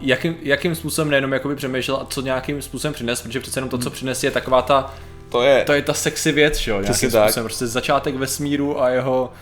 jakým, 0.00 0.36
jakým 0.42 0.74
způsobem 0.74 1.10
nejenom 1.10 1.32
jakoby 1.32 1.56
přemýšlel 1.56 1.96
a 1.96 2.04
co 2.04 2.20
nějakým 2.20 2.62
způsobem 2.62 2.94
přines, 2.94 3.22
protože 3.22 3.40
přece 3.40 3.58
jenom 3.58 3.70
to, 3.70 3.78
co 3.78 3.90
přines, 3.90 4.24
je 4.24 4.30
taková 4.30 4.62
ta 4.62 4.94
to 5.28 5.42
je, 5.42 5.64
to 5.64 5.72
je 5.72 5.82
ta 5.82 5.94
sexy 5.94 6.32
věc, 6.32 6.56
že 6.56 6.70
jo, 6.70 6.80
nějakým 6.80 7.10
tak. 7.10 7.24
způsobem, 7.24 7.44
prostě 7.44 7.66
začátek 7.66 8.14
vesmíru 8.14 8.82
a 8.82 8.88
jeho 8.88 9.32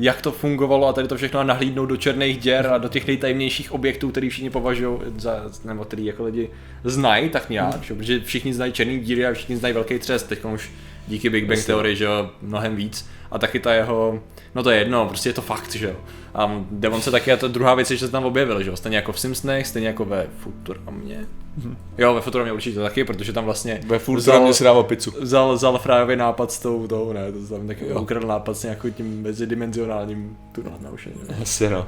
jak 0.00 0.22
to 0.22 0.32
fungovalo 0.32 0.88
a 0.88 0.92
tady 0.92 1.08
to 1.08 1.16
všechno 1.16 1.40
a 1.40 1.42
nahlídnout 1.42 1.86
do 1.86 1.96
černých 1.96 2.38
děr 2.38 2.66
a 2.66 2.78
do 2.78 2.88
těch 2.88 3.06
nejtajemnějších 3.06 3.72
objektů, 3.72 4.10
který 4.10 4.28
všichni 4.28 4.50
považují 4.50 4.98
za, 5.16 5.42
nebo 5.64 5.84
který 5.84 6.04
jako 6.04 6.24
lidi 6.24 6.50
znají 6.84 7.28
tak 7.28 7.50
nějak, 7.50 7.76
mm. 7.76 7.82
že? 7.82 7.94
protože 7.94 8.20
všichni 8.20 8.54
znají 8.54 8.72
černý 8.72 8.98
díry 9.00 9.26
a 9.26 9.32
všichni 9.32 9.56
znají 9.56 9.74
velký 9.74 9.98
třest, 9.98 10.22
teď 10.22 10.44
už 10.44 10.70
díky 11.08 11.30
Big 11.30 11.44
Bang 11.46 11.64
teorii, 11.64 11.96
že 11.96 12.04
jo, 12.04 12.30
mnohem 12.42 12.76
víc 12.76 13.08
a 13.30 13.38
taky 13.38 13.60
ta 13.60 13.74
jeho, 13.74 14.20
no 14.54 14.62
to 14.62 14.70
je 14.70 14.78
jedno, 14.78 15.06
prostě 15.06 15.28
je 15.28 15.32
to 15.32 15.42
fakt, 15.42 15.74
že 15.74 15.86
jo. 15.86 15.96
A 16.34 16.64
Devon 16.70 17.00
se 17.00 17.10
taky, 17.10 17.32
a 17.32 17.36
to 17.36 17.48
druhá 17.48 17.74
věc 17.74 17.90
je, 17.90 17.96
že 17.96 18.06
se 18.06 18.12
tam 18.12 18.24
objevil, 18.24 18.62
že 18.62 18.70
jo, 18.70 18.76
stejně 18.76 18.96
jako 18.96 19.12
v 19.12 19.20
Simpsonech, 19.20 19.66
stejně 19.66 19.88
jako 19.88 20.04
ve 20.04 20.26
Futuramě. 20.38 21.26
Mhm. 21.56 21.76
Jo, 21.98 22.14
ve 22.14 22.20
Futuramě 22.20 22.52
určitě 22.52 22.80
taky, 22.80 23.04
protože 23.04 23.32
tam 23.32 23.44
vlastně... 23.44 23.80
Ve 23.86 23.98
Futuramě 23.98 24.54
si 24.54 24.64
dával 24.64 24.82
pizzu. 24.82 25.12
Vzal, 25.20 25.54
vzal 25.54 25.78
Fryový 25.78 26.16
nápad 26.16 26.52
s 26.52 26.58
tou, 26.58 26.86
tou, 26.86 27.12
ne, 27.12 27.32
to 27.32 27.54
tam 27.54 27.66
taky 27.66 27.88
jo. 27.88 28.00
ukradl 28.00 28.26
nápad 28.26 28.56
s 28.56 28.62
nějakým 28.62 28.92
tím 28.92 29.22
mezidimenzionálním 29.22 30.36
tunel 30.52 30.72
už 30.92 31.08
Jasně, 31.38 31.70
no. 31.70 31.86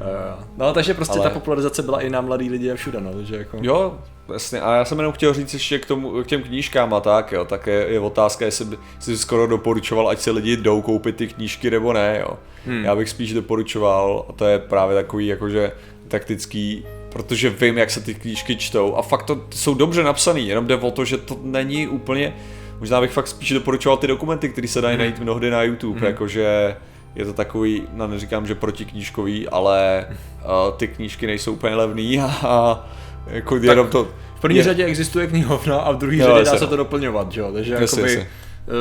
No, 0.57 0.73
takže 0.73 0.95
prostě 0.95 1.19
Ale... 1.19 1.29
ta 1.29 1.35
popularizace 1.35 1.83
byla 1.83 2.01
i 2.01 2.11
na 2.11 2.21
mladý 2.21 2.51
lidi 2.51 2.73
a 2.73 2.75
všude, 2.75 3.01
no, 3.01 3.15
takže 3.15 3.37
jako... 3.37 3.59
Jo, 3.61 3.99
jasně, 4.33 4.61
a 4.61 4.75
já 4.75 4.85
jsem 4.85 4.99
jenom 4.99 5.13
chtěl 5.13 5.35
říct 5.35 5.55
ještě 5.55 5.79
k, 5.79 5.87
tomu, 5.87 6.23
k 6.23 6.27
těm 6.27 6.43
knížkám 6.43 6.95
a 6.95 7.01
tak, 7.01 7.33
jo, 7.33 7.45
tak 7.45 7.67
je, 7.67 7.87
je 7.89 8.01
otázka, 8.01 8.45
jestli 8.45 8.65
by 8.65 8.79
si 8.99 9.19
skoro 9.19 9.47
doporučoval, 9.47 10.09
ať 10.09 10.19
se 10.19 10.31
lidi 10.31 10.57
jdou 10.57 10.83
koupit 10.83 11.17
ty 11.17 11.29
knížky 11.29 11.71
nebo 11.71 11.93
ne, 11.93 12.19
jo. 12.21 12.39
Hmm. 12.67 12.85
Já 12.85 12.97
bych 12.97 13.09
spíš 13.09 13.33
doporučoval, 13.33 14.27
a 14.29 14.33
to 14.33 14.47
je 14.47 14.59
právě 14.59 14.97
takový 14.97 15.27
jakože 15.27 15.73
taktický, 16.09 16.85
protože 17.13 17.51
vím, 17.51 17.79
jak 17.79 17.91
se 17.91 18.01
ty 18.01 18.15
knížky 18.15 18.57
čtou 18.57 18.95
a 18.95 19.03
fakt 19.03 19.23
to 19.23 19.41
jsou 19.51 19.75
dobře 19.75 20.03
napsaný, 20.03 20.49
jenom 20.49 20.67
jde 20.67 20.77
o 20.77 20.91
to, 20.91 21.05
že 21.05 21.19
to 21.19 21.39
není 21.43 21.89
úplně, 21.89 22.35
možná 22.81 23.01
bych 23.01 23.11
fakt 23.11 23.27
spíš 23.27 23.53
doporučoval 23.53 23.97
ty 23.97 24.07
dokumenty, 24.07 24.49
které 24.49 24.69
se 24.69 24.81
dají 24.81 24.95
hmm. 24.95 25.01
najít 25.01 25.21
mnohdy 25.21 25.51
na 25.51 25.63
YouTube, 25.63 25.99
hmm. 25.99 26.07
jakože 26.07 26.77
je 27.15 27.25
to 27.25 27.33
takový, 27.33 27.83
no 27.93 28.07
neříkám, 28.07 28.47
že 28.47 28.55
protiknížkový, 28.55 29.49
ale 29.49 30.07
uh, 30.09 30.77
ty 30.77 30.89
knížky 30.89 31.27
nejsou 31.27 31.53
úplně 31.53 31.75
levný 31.75 32.21
a, 32.21 32.27
a 32.43 32.89
jako 33.27 33.55
tak 33.55 33.63
jenom 33.63 33.89
to... 33.89 34.09
V 34.37 34.41
první 34.41 34.59
je... 34.59 34.65
řadě 34.65 34.85
existuje 34.85 35.27
knihovna 35.27 35.77
a 35.81 35.93
v 35.93 35.97
druhé 35.97 36.17
řadě 36.17 36.45
dá 36.45 36.59
se 36.59 36.67
to 36.67 36.77
doplňovat, 36.77 37.37
jo? 37.37 37.53
takže 37.53 37.75
jasně, 37.75 37.85
jakoby, 37.85 38.15
jasně. 38.15 38.31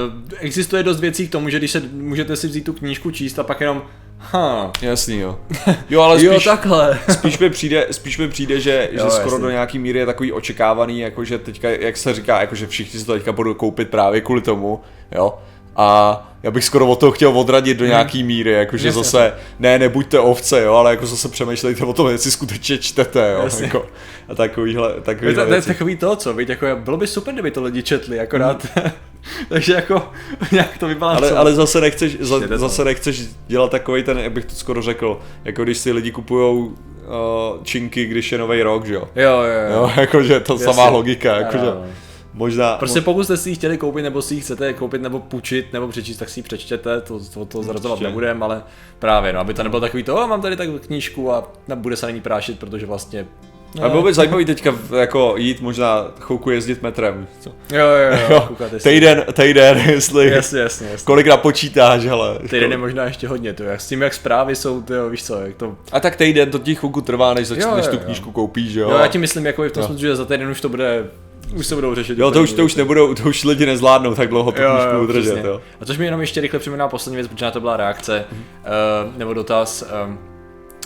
Uh, 0.07 0.37
existuje 0.39 0.83
dost 0.83 0.99
věcí 0.99 1.27
k 1.27 1.31
tomu, 1.31 1.49
že 1.49 1.57
když 1.57 1.71
se 1.71 1.81
můžete 1.91 2.35
si 2.35 2.47
vzít 2.47 2.65
tu 2.65 2.73
knížku 2.73 3.11
číst 3.11 3.39
a 3.39 3.43
pak 3.43 3.61
jenom 3.61 3.83
Ha. 4.19 4.71
Jasný, 4.81 5.19
jo. 5.19 5.39
Jo, 5.89 6.01
ale 6.01 6.15
spíš, 6.19 6.27
jo, 6.27 6.39
takhle. 6.39 6.99
spíš, 7.09 7.39
mi 7.39 7.49
přijde, 7.49 7.87
spíš 7.91 8.17
mi 8.17 8.27
přijde, 8.27 8.59
že, 8.59 8.89
jo, 8.91 9.05
že 9.05 9.11
skoro 9.11 9.25
jasný. 9.25 9.41
do 9.41 9.49
nějaký 9.49 9.79
míry 9.79 9.99
je 9.99 10.05
takový 10.05 10.31
očekávaný, 10.31 10.99
jakože 10.99 11.37
teďka, 11.37 11.69
jak 11.69 11.97
se 11.97 12.13
říká, 12.13 12.41
jakože 12.41 12.67
všichni 12.67 12.99
si 12.99 13.05
to 13.05 13.13
teďka 13.13 13.31
budou 13.31 13.53
koupit 13.53 13.89
právě 13.89 14.21
kvůli 14.21 14.41
tomu, 14.41 14.81
jo. 15.11 15.37
A 15.75 16.29
já 16.43 16.51
bych 16.51 16.63
skoro 16.63 16.87
od 16.87 16.99
toho 16.99 17.11
chtěl 17.11 17.39
odradit 17.39 17.77
do 17.77 17.83
hmm. 17.83 17.89
nějaký 17.89 18.23
míry, 18.23 18.51
jakože 18.51 18.87
Jasně. 18.87 19.03
zase, 19.03 19.33
ne, 19.59 19.79
nebuďte 19.79 20.19
ovce, 20.19 20.61
jo, 20.61 20.73
ale 20.73 20.91
jako 20.91 21.05
zase 21.05 21.29
přemýšlejte 21.29 21.85
o 21.85 21.93
tom, 21.93 22.09
jestli 22.09 22.31
skutečně 22.31 22.77
čtete, 22.77 23.31
jo, 23.33 23.41
Jasně. 23.43 23.65
jako, 23.65 23.85
a 24.29 24.35
takovýhle, 24.35 24.93
takovýhle 25.01 25.43
to, 25.43 25.49
to, 25.49 25.55
je 25.55 25.61
takový 25.61 25.95
to, 25.97 26.15
co, 26.15 26.33
víš, 26.33 26.49
jako, 26.49 26.65
bylo 26.75 26.97
by 26.97 27.07
super, 27.07 27.33
kdyby 27.33 27.51
to 27.51 27.63
lidi 27.63 27.83
četli, 27.83 28.19
akorát, 28.19 28.67
hmm. 28.75 28.91
takže 29.49 29.73
jako, 29.73 30.11
nějak 30.51 30.77
to 30.77 30.87
vypadá. 30.87 31.17
Ale, 31.17 31.31
ale 31.31 31.53
zase 31.53 31.81
nechceš, 31.81 32.17
za, 32.19 32.39
zase 32.57 32.85
nechceš 32.85 33.21
dělat 33.47 33.71
takový 33.71 34.03
ten, 34.03 34.19
jak 34.19 34.31
bych 34.31 34.45
to 34.45 34.55
skoro 34.55 34.81
řekl, 34.81 35.19
jako 35.45 35.63
když 35.63 35.77
si 35.77 35.91
lidi 35.91 36.11
kupujou 36.11 36.57
uh, 36.59 36.73
činky, 37.63 38.05
když 38.05 38.31
je 38.31 38.37
nový 38.37 38.63
rok, 38.63 38.85
že 38.85 38.93
jo. 38.93 39.09
Jo, 39.15 39.41
jo, 39.41 39.69
jo. 39.69 39.75
jo 39.75 39.91
jakože 40.01 40.39
to 40.39 40.53
Jasně. 40.53 40.65
samá 40.65 40.89
logika, 40.89 41.35
jakože. 41.35 41.67
Možná... 42.33 42.77
Prostě 42.77 43.01
pokud 43.01 43.23
jste 43.23 43.37
si 43.37 43.49
ji 43.49 43.55
chtěli 43.55 43.77
koupit, 43.77 44.01
nebo 44.01 44.21
si 44.21 44.35
ji 44.35 44.41
chcete 44.41 44.73
koupit, 44.73 45.01
nebo 45.01 45.19
půjčit, 45.19 45.73
nebo 45.73 45.87
přečíst, 45.87 46.17
tak 46.17 46.29
si 46.29 46.39
ji 46.39 46.43
přečtěte, 46.43 47.01
to, 47.01 47.19
to, 47.33 47.45
to 47.45 47.63
zrazovat 47.63 47.99
nebudeme, 47.99 48.45
ale 48.45 48.63
právě, 48.99 49.33
no, 49.33 49.39
aby 49.39 49.53
to 49.53 49.63
nebylo 49.63 49.81
takový 49.81 50.03
to, 50.03 50.27
mám 50.27 50.41
tady 50.41 50.55
tak 50.55 50.69
knížku 50.85 51.31
a 51.31 51.51
bude 51.75 51.95
se 51.95 52.05
na 52.05 52.11
ní 52.11 52.21
prášit, 52.21 52.59
protože 52.59 52.85
vlastně 52.85 53.27
No. 53.75 53.83
A 53.83 53.89
bylo 53.89 54.03
by 54.03 54.13
zajímavý 54.13 54.45
teďka 54.45 54.75
jako 54.99 55.33
jít 55.37 55.61
možná 55.61 56.07
chvilku 56.19 56.49
jezdit 56.49 56.81
metrem. 56.81 57.27
Co? 57.39 57.49
Jo, 57.49 57.87
jo, 57.87 58.19
jo. 58.29 58.49
jo 58.59 58.69
týden, 58.83 59.25
týden, 59.33 59.77
jestli. 59.77 60.31
Jasně, 60.31 60.59
jasně, 60.59 60.87
jasně. 60.87 61.05
Kolikrát 61.05 61.37
počítáš, 61.37 62.05
ale. 62.05 62.39
Týden 62.39 62.71
je 62.71 62.77
možná 62.77 63.03
ještě 63.03 63.27
hodně, 63.27 63.53
to 63.53 63.63
jak 63.63 63.81
s 63.81 63.87
tím, 63.87 64.01
jak 64.01 64.13
zprávy 64.13 64.55
jsou, 64.55 64.81
ty 64.81 64.93
víš 65.09 65.23
co, 65.23 65.41
jak 65.41 65.55
to. 65.55 65.75
A 65.91 65.99
tak 65.99 66.15
týden 66.15 66.51
to 66.51 66.59
ti 66.59 66.75
chvilku 66.75 67.01
trvá, 67.01 67.33
než, 67.33 67.47
začneš, 67.47 67.75
než 67.75 67.87
tu 67.87 67.97
knížku 67.97 68.31
koupíš, 68.31 68.73
jo. 68.73 68.89
Jo, 68.89 68.97
já 68.97 69.07
ti 69.07 69.17
myslím, 69.17 69.45
jako 69.45 69.63
v 69.63 69.71
tom 69.71 69.83
smyslu, 69.83 70.01
že 70.01 70.15
za 70.15 70.25
týden 70.25 70.49
už 70.49 70.61
to 70.61 70.69
bude 70.69 71.05
už 71.55 71.67
se 71.67 71.75
budou 71.75 71.95
řešit. 71.95 72.17
Jo, 72.17 72.31
to 72.31 72.41
už, 72.41 72.53
to 72.53 72.65
už 72.65 72.75
nebudou, 72.75 73.13
to 73.13 73.23
už 73.23 73.43
lidi 73.43 73.65
nezvládnou 73.65 74.15
tak 74.15 74.29
dlouho 74.29 74.51
tu 74.51 74.57
knížku 74.57 75.03
udržet, 75.03 75.45
jo. 75.45 75.61
A 75.81 75.85
což 75.85 75.97
mi 75.97 76.05
jenom 76.05 76.21
ještě 76.21 76.41
rychle 76.41 76.59
připomíná 76.59 76.87
poslední 76.87 77.15
věc, 77.15 77.27
protože 77.27 77.45
na 77.45 77.51
to 77.51 77.59
byla 77.59 77.77
reakce, 77.77 78.25
mm-hmm. 78.31 79.07
uh, 79.07 79.17
nebo 79.17 79.33
dotaz, 79.33 79.83
um, 80.07 80.19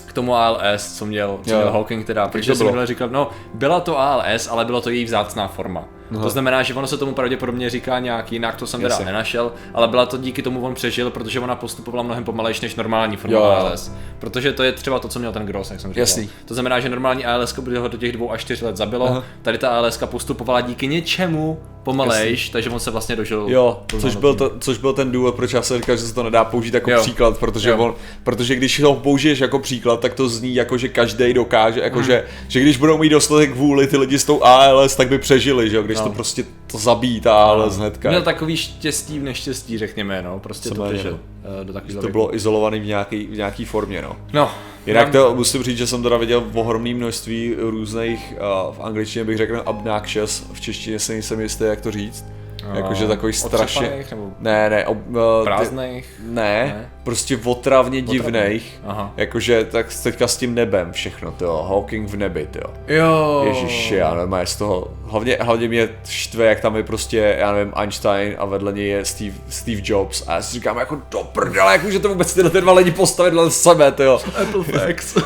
k 0.05 0.13
tomu 0.13 0.35
ALS, 0.35 0.97
co 0.97 1.05
měl, 1.05 1.39
co 1.43 1.55
měl 1.55 1.71
Hawking 1.71 2.05
teda, 2.05 2.27
protože 2.27 2.55
jsem 2.55 2.85
říkal, 2.85 3.09
no, 3.09 3.29
byla 3.53 3.79
to 3.79 3.99
ALS, 3.99 4.47
ale 4.47 4.65
byla 4.65 4.81
to 4.81 4.89
její 4.89 5.05
vzácná 5.05 5.47
forma. 5.47 5.85
Aha. 6.11 6.23
To 6.23 6.29
znamená, 6.29 6.63
že 6.63 6.73
ono 6.73 6.87
se 6.87 6.97
tomu 6.97 7.13
pravděpodobně 7.13 7.69
říká 7.69 7.99
nějak 7.99 8.31
jinak, 8.31 8.55
to 8.55 8.67
jsem 8.67 8.81
Jasně. 8.81 8.97
teda 8.97 9.11
nenašel, 9.11 9.51
ale 9.73 9.87
byla 9.87 10.05
to 10.05 10.17
díky 10.17 10.41
tomu 10.41 10.61
on 10.61 10.73
přežil, 10.73 11.09
protože 11.09 11.39
ona 11.39 11.55
postupovala 11.55 12.03
mnohem 12.03 12.23
pomalejší 12.23 12.65
než 12.65 12.75
normální 12.75 13.17
forma 13.17 13.37
jo. 13.37 13.43
ALS. 13.43 13.91
Protože 14.19 14.53
to 14.53 14.63
je 14.63 14.71
třeba 14.71 14.99
to, 14.99 15.07
co 15.07 15.19
měl 15.19 15.31
ten 15.31 15.45
Gross, 15.45 15.71
jak 15.71 15.79
jsem 15.79 15.91
říkal. 15.91 16.01
Jasný. 16.01 16.29
To 16.45 16.53
znamená, 16.53 16.79
že 16.79 16.89
normální 16.89 17.25
ALS 17.25 17.59
by 17.59 17.77
ho 17.77 17.87
do 17.87 17.97
těch 17.97 18.11
dvou 18.11 18.31
až 18.31 18.41
čtyř 18.41 18.61
let 18.61 18.77
zabilo, 18.77 19.07
Aha. 19.07 19.23
tady 19.41 19.57
ta 19.57 19.69
ALS 19.69 19.99
postupovala 20.05 20.61
díky 20.61 20.87
něčemu 20.87 21.59
pomalejš, 21.83 22.49
takže 22.49 22.69
on 22.69 22.79
se 22.79 22.91
vlastně 22.91 23.15
dožil. 23.15 23.45
Jo, 23.47 23.83
což 23.99 24.15
byl, 24.15 24.35
to, 24.35 24.51
což 24.59 24.77
byl 24.77 24.93
ten 24.93 25.11
důvod, 25.11 25.35
proč 25.35 25.53
já 25.53 25.61
jsem 25.61 25.77
říkal, 25.77 25.97
že 25.97 26.03
se 26.03 26.13
to 26.13 26.23
nedá 26.23 26.43
použít 26.43 26.73
jako 26.73 26.91
jo. 26.91 27.01
příklad, 27.01 27.37
protože, 27.37 27.69
jo. 27.69 27.77
on, 27.77 27.95
protože 28.23 28.55
když 28.55 28.81
ho 28.81 28.95
použiješ 28.95 29.39
jako 29.39 29.59
příklad, 29.59 29.99
tak 29.99 30.13
to 30.13 30.29
zní 30.29 30.55
jako, 30.55 30.77
že 30.77 30.87
každý 30.87 31.33
dokáže, 31.33 31.81
jako 31.81 31.97
hmm. 31.97 32.05
že, 32.05 32.25
že 32.47 32.59
když 32.59 32.77
budou 32.77 32.97
mít 32.97 33.09
dostatek 33.09 33.55
vůli 33.55 33.87
ty 33.87 33.97
lidi 33.97 34.19
s 34.19 34.25
tou 34.25 34.43
ALS, 34.43 34.95
tak 34.95 35.09
by 35.09 35.19
přežili, 35.19 35.69
že 35.69 35.75
jo, 35.75 35.83
když 35.93 36.05
no. 36.05 36.09
to 36.09 36.15
prostě 36.15 36.45
to 36.67 36.77
zabít 36.77 37.27
a 37.27 37.43
ale 37.43 37.69
hnedka. 37.69 38.09
Měl 38.09 38.21
takový 38.21 38.57
štěstí 38.57 39.19
v 39.19 39.23
neštěstí, 39.23 39.77
řekněme, 39.77 40.21
no, 40.21 40.39
prostě 40.39 40.69
Co 40.69 40.75
to 40.75 40.83
přežil. 40.83 41.19
Uh, 41.59 41.65
do 41.65 41.73
takový 41.73 41.95
to 41.95 42.09
bylo 42.09 42.35
izolovaný 42.35 42.79
v 42.79 42.85
nějaký, 42.85 43.25
v 43.25 43.37
nějaký 43.37 43.65
formě, 43.65 44.01
no. 44.01 44.15
No. 44.33 44.51
Jinak 44.85 45.11
to 45.11 45.35
musím 45.35 45.63
říct, 45.63 45.77
že 45.77 45.87
jsem 45.87 46.03
teda 46.03 46.17
viděl 46.17 46.43
ohromné 46.53 46.93
množství 46.93 47.55
různých, 47.57 48.33
uh, 48.67 48.75
v 48.75 48.79
angličtině 48.81 49.25
bych 49.25 49.37
řekl 49.37 49.61
obnoxious, 49.65 50.43
v 50.53 50.61
češtině 50.61 50.99
se 50.99 51.13
nejsem 51.13 51.39
jistý, 51.39 51.63
jak 51.63 51.81
to 51.81 51.91
říct 51.91 52.25
Jakože 52.73 53.07
takový 53.07 53.33
strašně... 53.33 54.05
Nebo 54.09 54.31
ne, 54.39 54.69
ne. 54.69 54.85
Ob, 54.85 54.97
uh, 55.07 55.15
prázdných? 55.43 56.21
Ne, 56.25 56.33
ne, 56.33 56.89
prostě 57.03 57.39
otravně 57.43 58.01
divných. 58.01 58.81
Jakože 59.17 59.67
tak 59.71 59.87
teďka 60.03 60.27
s 60.27 60.37
tím 60.37 60.55
nebem 60.55 60.91
všechno, 60.91 61.35
jo. 61.41 61.65
Hawking 61.69 62.09
v 62.09 62.17
nebi, 62.17 62.47
jo. 62.55 62.73
Jo. 62.87 63.43
Ježiši, 63.47 63.95
já 63.95 64.13
nevím, 64.13 64.47
z 64.47 64.55
toho... 64.55 64.87
Hlavně, 65.05 65.37
hlavně 65.41 65.67
mě 65.67 65.89
štve, 66.09 66.45
jak 66.45 66.59
tam 66.59 66.75
je 66.75 66.83
prostě, 66.83 67.35
já 67.39 67.51
nevím, 67.51 67.73
Einstein 67.75 68.35
a 68.37 68.45
vedle 68.45 68.73
něj 68.73 68.87
je 68.87 69.05
Steve, 69.05 69.35
Steve 69.49 69.81
Jobs. 69.83 70.23
A 70.27 70.33
já 70.33 70.41
si 70.41 70.53
říkám, 70.53 70.77
jako 70.77 71.01
do 71.11 71.19
prdele, 71.19 71.73
jak 71.73 71.83
může 71.83 71.99
to 71.99 72.09
vůbec 72.09 72.33
tyhle 72.33 72.61
dva 72.61 72.73
lidi 72.73 72.91
postavit 72.91 73.31
dle 73.31 73.51
sebe, 73.51 73.93
jo. 73.99 74.21
Apple 74.41 74.63
Facts. 74.63 75.17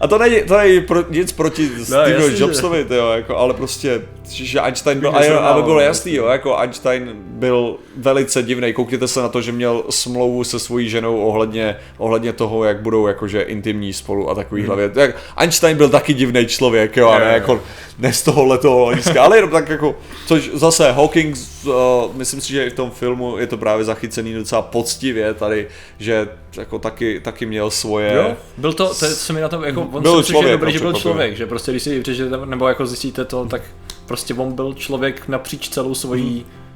a 0.00 0.06
to 0.08 0.18
není, 0.18 0.42
to 0.42 0.58
není 0.58 0.80
pro, 0.80 1.10
nic 1.10 1.32
proti 1.32 1.70
no, 1.78 1.84
Steve 1.84 2.38
Jobsovi, 2.38 2.86
jo, 2.90 3.10
jako, 3.10 3.36
ale 3.36 3.54
prostě, 3.54 4.02
že 4.28 4.60
Einstein 4.60 5.00
byl, 5.00 5.10
a 5.16 5.38
aby 5.38 5.62
bylo 5.62 5.80
jasný, 5.80 6.14
jo, 6.14 6.26
jako 6.26 6.56
Einstein 6.56 7.10
byl 7.14 7.76
velice 7.96 8.42
divný. 8.42 8.72
Koukněte 8.72 9.08
se 9.08 9.22
na 9.22 9.28
to, 9.28 9.42
že 9.42 9.52
měl 9.52 9.84
smlouvu 9.90 10.44
se 10.44 10.58
svojí 10.58 10.88
ženou 10.88 10.99
ohledně, 11.08 11.76
ohledně 11.98 12.32
toho, 12.32 12.64
jak 12.64 12.80
budou 12.82 13.06
jakože 13.06 13.42
intimní 13.42 13.92
spolu 13.92 14.30
a 14.30 14.34
takovýhle 14.34 14.76
hmm. 14.76 14.92
věc. 14.94 15.14
Einstein 15.36 15.76
byl 15.76 15.88
taky 15.88 16.14
divný 16.14 16.46
člověk, 16.46 16.96
jo, 16.96 17.08
a 17.08 17.18
ne, 17.18 17.24
jako, 17.24 17.62
ne 17.98 18.12
z 18.12 18.22
tohohle 18.22 18.58
toho 18.58 18.86
hlediska, 18.86 19.22
ale 19.22 19.36
jenom 19.36 19.50
tak 19.50 19.68
jako, 19.68 19.96
což 20.26 20.50
zase 20.54 20.92
Hawking, 20.92 21.36
uh, 21.64 21.72
myslím 22.14 22.40
si, 22.40 22.52
že 22.52 22.66
i 22.66 22.70
v 22.70 22.74
tom 22.74 22.90
filmu 22.90 23.38
je 23.38 23.46
to 23.46 23.56
právě 23.56 23.84
zachycený 23.84 24.34
docela 24.34 24.62
poctivě 24.62 25.34
tady, 25.34 25.68
že 25.98 26.28
jako 26.56 26.78
taky, 26.78 27.20
taky 27.20 27.46
měl 27.46 27.70
svoje... 27.70 28.14
Jo, 28.14 28.36
byl 28.56 28.72
to, 28.72 28.94
to 28.94 29.14
co 29.16 29.32
mi 29.32 29.40
na 29.40 29.48
tom, 29.48 29.64
jako, 29.64 29.82
on 29.82 30.02
byl 30.02 30.22
si 30.22 30.32
člověk, 30.32 30.52
že, 30.52 30.56
dobrý, 30.58 30.72
že 30.72 30.78
byl 30.78 30.92
člověk, 30.92 31.36
že 31.36 31.46
prostě 31.46 31.70
když 31.70 31.82
si 31.82 32.00
přečtete, 32.00 32.36
nebo 32.44 32.68
jako 32.68 32.86
zjistíte 32.86 33.24
to, 33.24 33.44
tak 33.44 33.62
prostě 34.06 34.34
on 34.34 34.52
byl 34.52 34.74
člověk 34.74 35.28
napříč 35.28 35.68
celou 35.68 35.94
svojí 35.94 36.44
hmm 36.52 36.69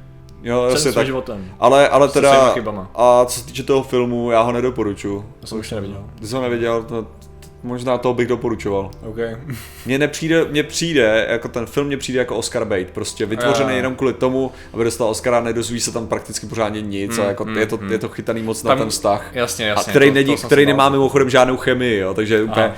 Jo, 0.45 0.67
jasně, 0.69 0.91
tak. 0.91 1.05
životem. 1.05 1.51
Ale, 1.59 1.89
ale 1.89 2.07
teda, 2.07 2.53
a 2.95 3.25
co 3.25 3.39
se 3.39 3.45
týče 3.45 3.63
toho 3.63 3.83
filmu, 3.83 4.31
já 4.31 4.41
ho 4.41 4.51
nedoporučuji. 4.51 5.25
Já 5.41 5.47
jsem 5.47 5.59
už 5.59 5.71
neviděl. 5.71 6.05
Ty 6.19 6.27
jsi 6.27 6.35
ho 6.35 6.41
neviděl, 6.41 6.83
to, 6.83 7.07
možná 7.63 7.97
toho 7.97 8.13
bych 8.13 8.27
doporučoval. 8.27 8.91
Okay. 9.05 9.37
Mně 9.85 9.97
nepřijde, 9.97 10.45
mně 10.45 10.63
přijde, 10.63 11.27
jako 11.29 11.47
ten 11.47 11.65
film 11.65 11.87
mně 11.87 11.97
přijde 11.97 12.19
jako 12.19 12.35
Oscar 12.35 12.65
bait, 12.65 12.91
prostě 12.91 13.25
vytvořený 13.25 13.69
uh, 13.69 13.75
jenom 13.75 13.95
kvůli 13.95 14.13
tomu, 14.13 14.51
aby 14.73 14.83
dostal 14.83 15.09
Oscara, 15.09 15.41
nedozví 15.41 15.79
se 15.79 15.91
tam 15.91 16.07
prakticky 16.07 16.47
pořádně 16.47 16.81
nic 16.81 17.17
mm, 17.17 17.23
a 17.23 17.27
jako 17.27 17.45
mm, 17.45 17.57
je, 17.57 17.65
to, 17.65 17.77
mm. 17.77 17.91
je 17.91 17.97
to 17.97 18.09
chytaný 18.09 18.43
moc 18.43 18.61
tam, 18.61 18.69
na 18.69 18.75
ten 18.75 18.89
vztah. 18.89 19.29
Jasně, 19.33 19.65
jasně. 19.65 19.89
A 19.89 19.89
který, 19.89 20.07
to, 20.07 20.13
není, 20.13 20.35
to 20.35 20.47
který 20.47 20.65
nemá 20.65 20.89
mimochodem 20.89 21.29
žádnou 21.29 21.57
chemii, 21.57 21.97
jo, 21.97 22.13
takže 22.13 22.43
úplně, 22.43 22.73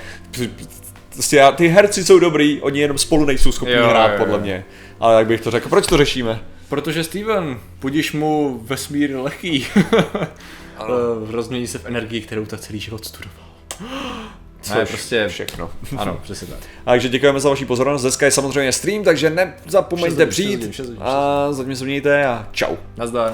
prostě 1.13 1.45
ty 1.55 1.67
herci 1.67 2.05
jsou 2.05 2.19
dobrý, 2.19 2.61
oni 2.61 2.79
jenom 2.79 2.97
spolu 2.97 3.25
nejsou 3.25 3.51
schopni 3.51 3.75
jo, 3.75 3.87
hrát, 3.89 4.11
jo, 4.11 4.17
podle 4.17 4.33
jo. 4.33 4.41
mě. 4.41 4.65
Ale 4.99 5.15
jak 5.15 5.27
bych 5.27 5.41
to 5.41 5.51
řekl, 5.51 5.69
proč 5.69 5.87
to 5.87 5.97
řešíme? 5.97 6.39
Protože 6.69 7.03
Steven, 7.03 7.59
budíš 7.81 8.13
mu 8.13 8.61
vesmír 8.63 9.15
lehký. 9.15 9.67
Rozmění 11.29 11.67
se 11.67 11.77
v 11.77 11.85
energii, 11.85 12.21
kterou 12.21 12.45
ta 12.45 12.57
celý 12.57 12.79
život 12.79 13.05
studoval. 13.05 13.47
Co 14.61 14.79
je 14.79 14.85
prostě 14.85 15.27
všechno. 15.27 15.69
Ano, 15.97 16.19
přesně 16.23 16.47
tak. 16.47 16.59
takže 16.85 17.09
děkujeme 17.09 17.39
za 17.39 17.49
vaši 17.49 17.65
pozornost. 17.65 18.01
Dneska 18.01 18.25
je 18.25 18.31
samozřejmě 18.31 18.71
stream, 18.71 19.03
takže 19.03 19.29
nezapomeňte 19.29 20.25
přijít. 20.25 20.81
A 20.99 21.47
zatím 21.53 21.75
se 21.75 21.85
mějte 21.85 22.25
a 22.25 22.47
čau. 22.51 22.75
Nazdar. 22.97 23.33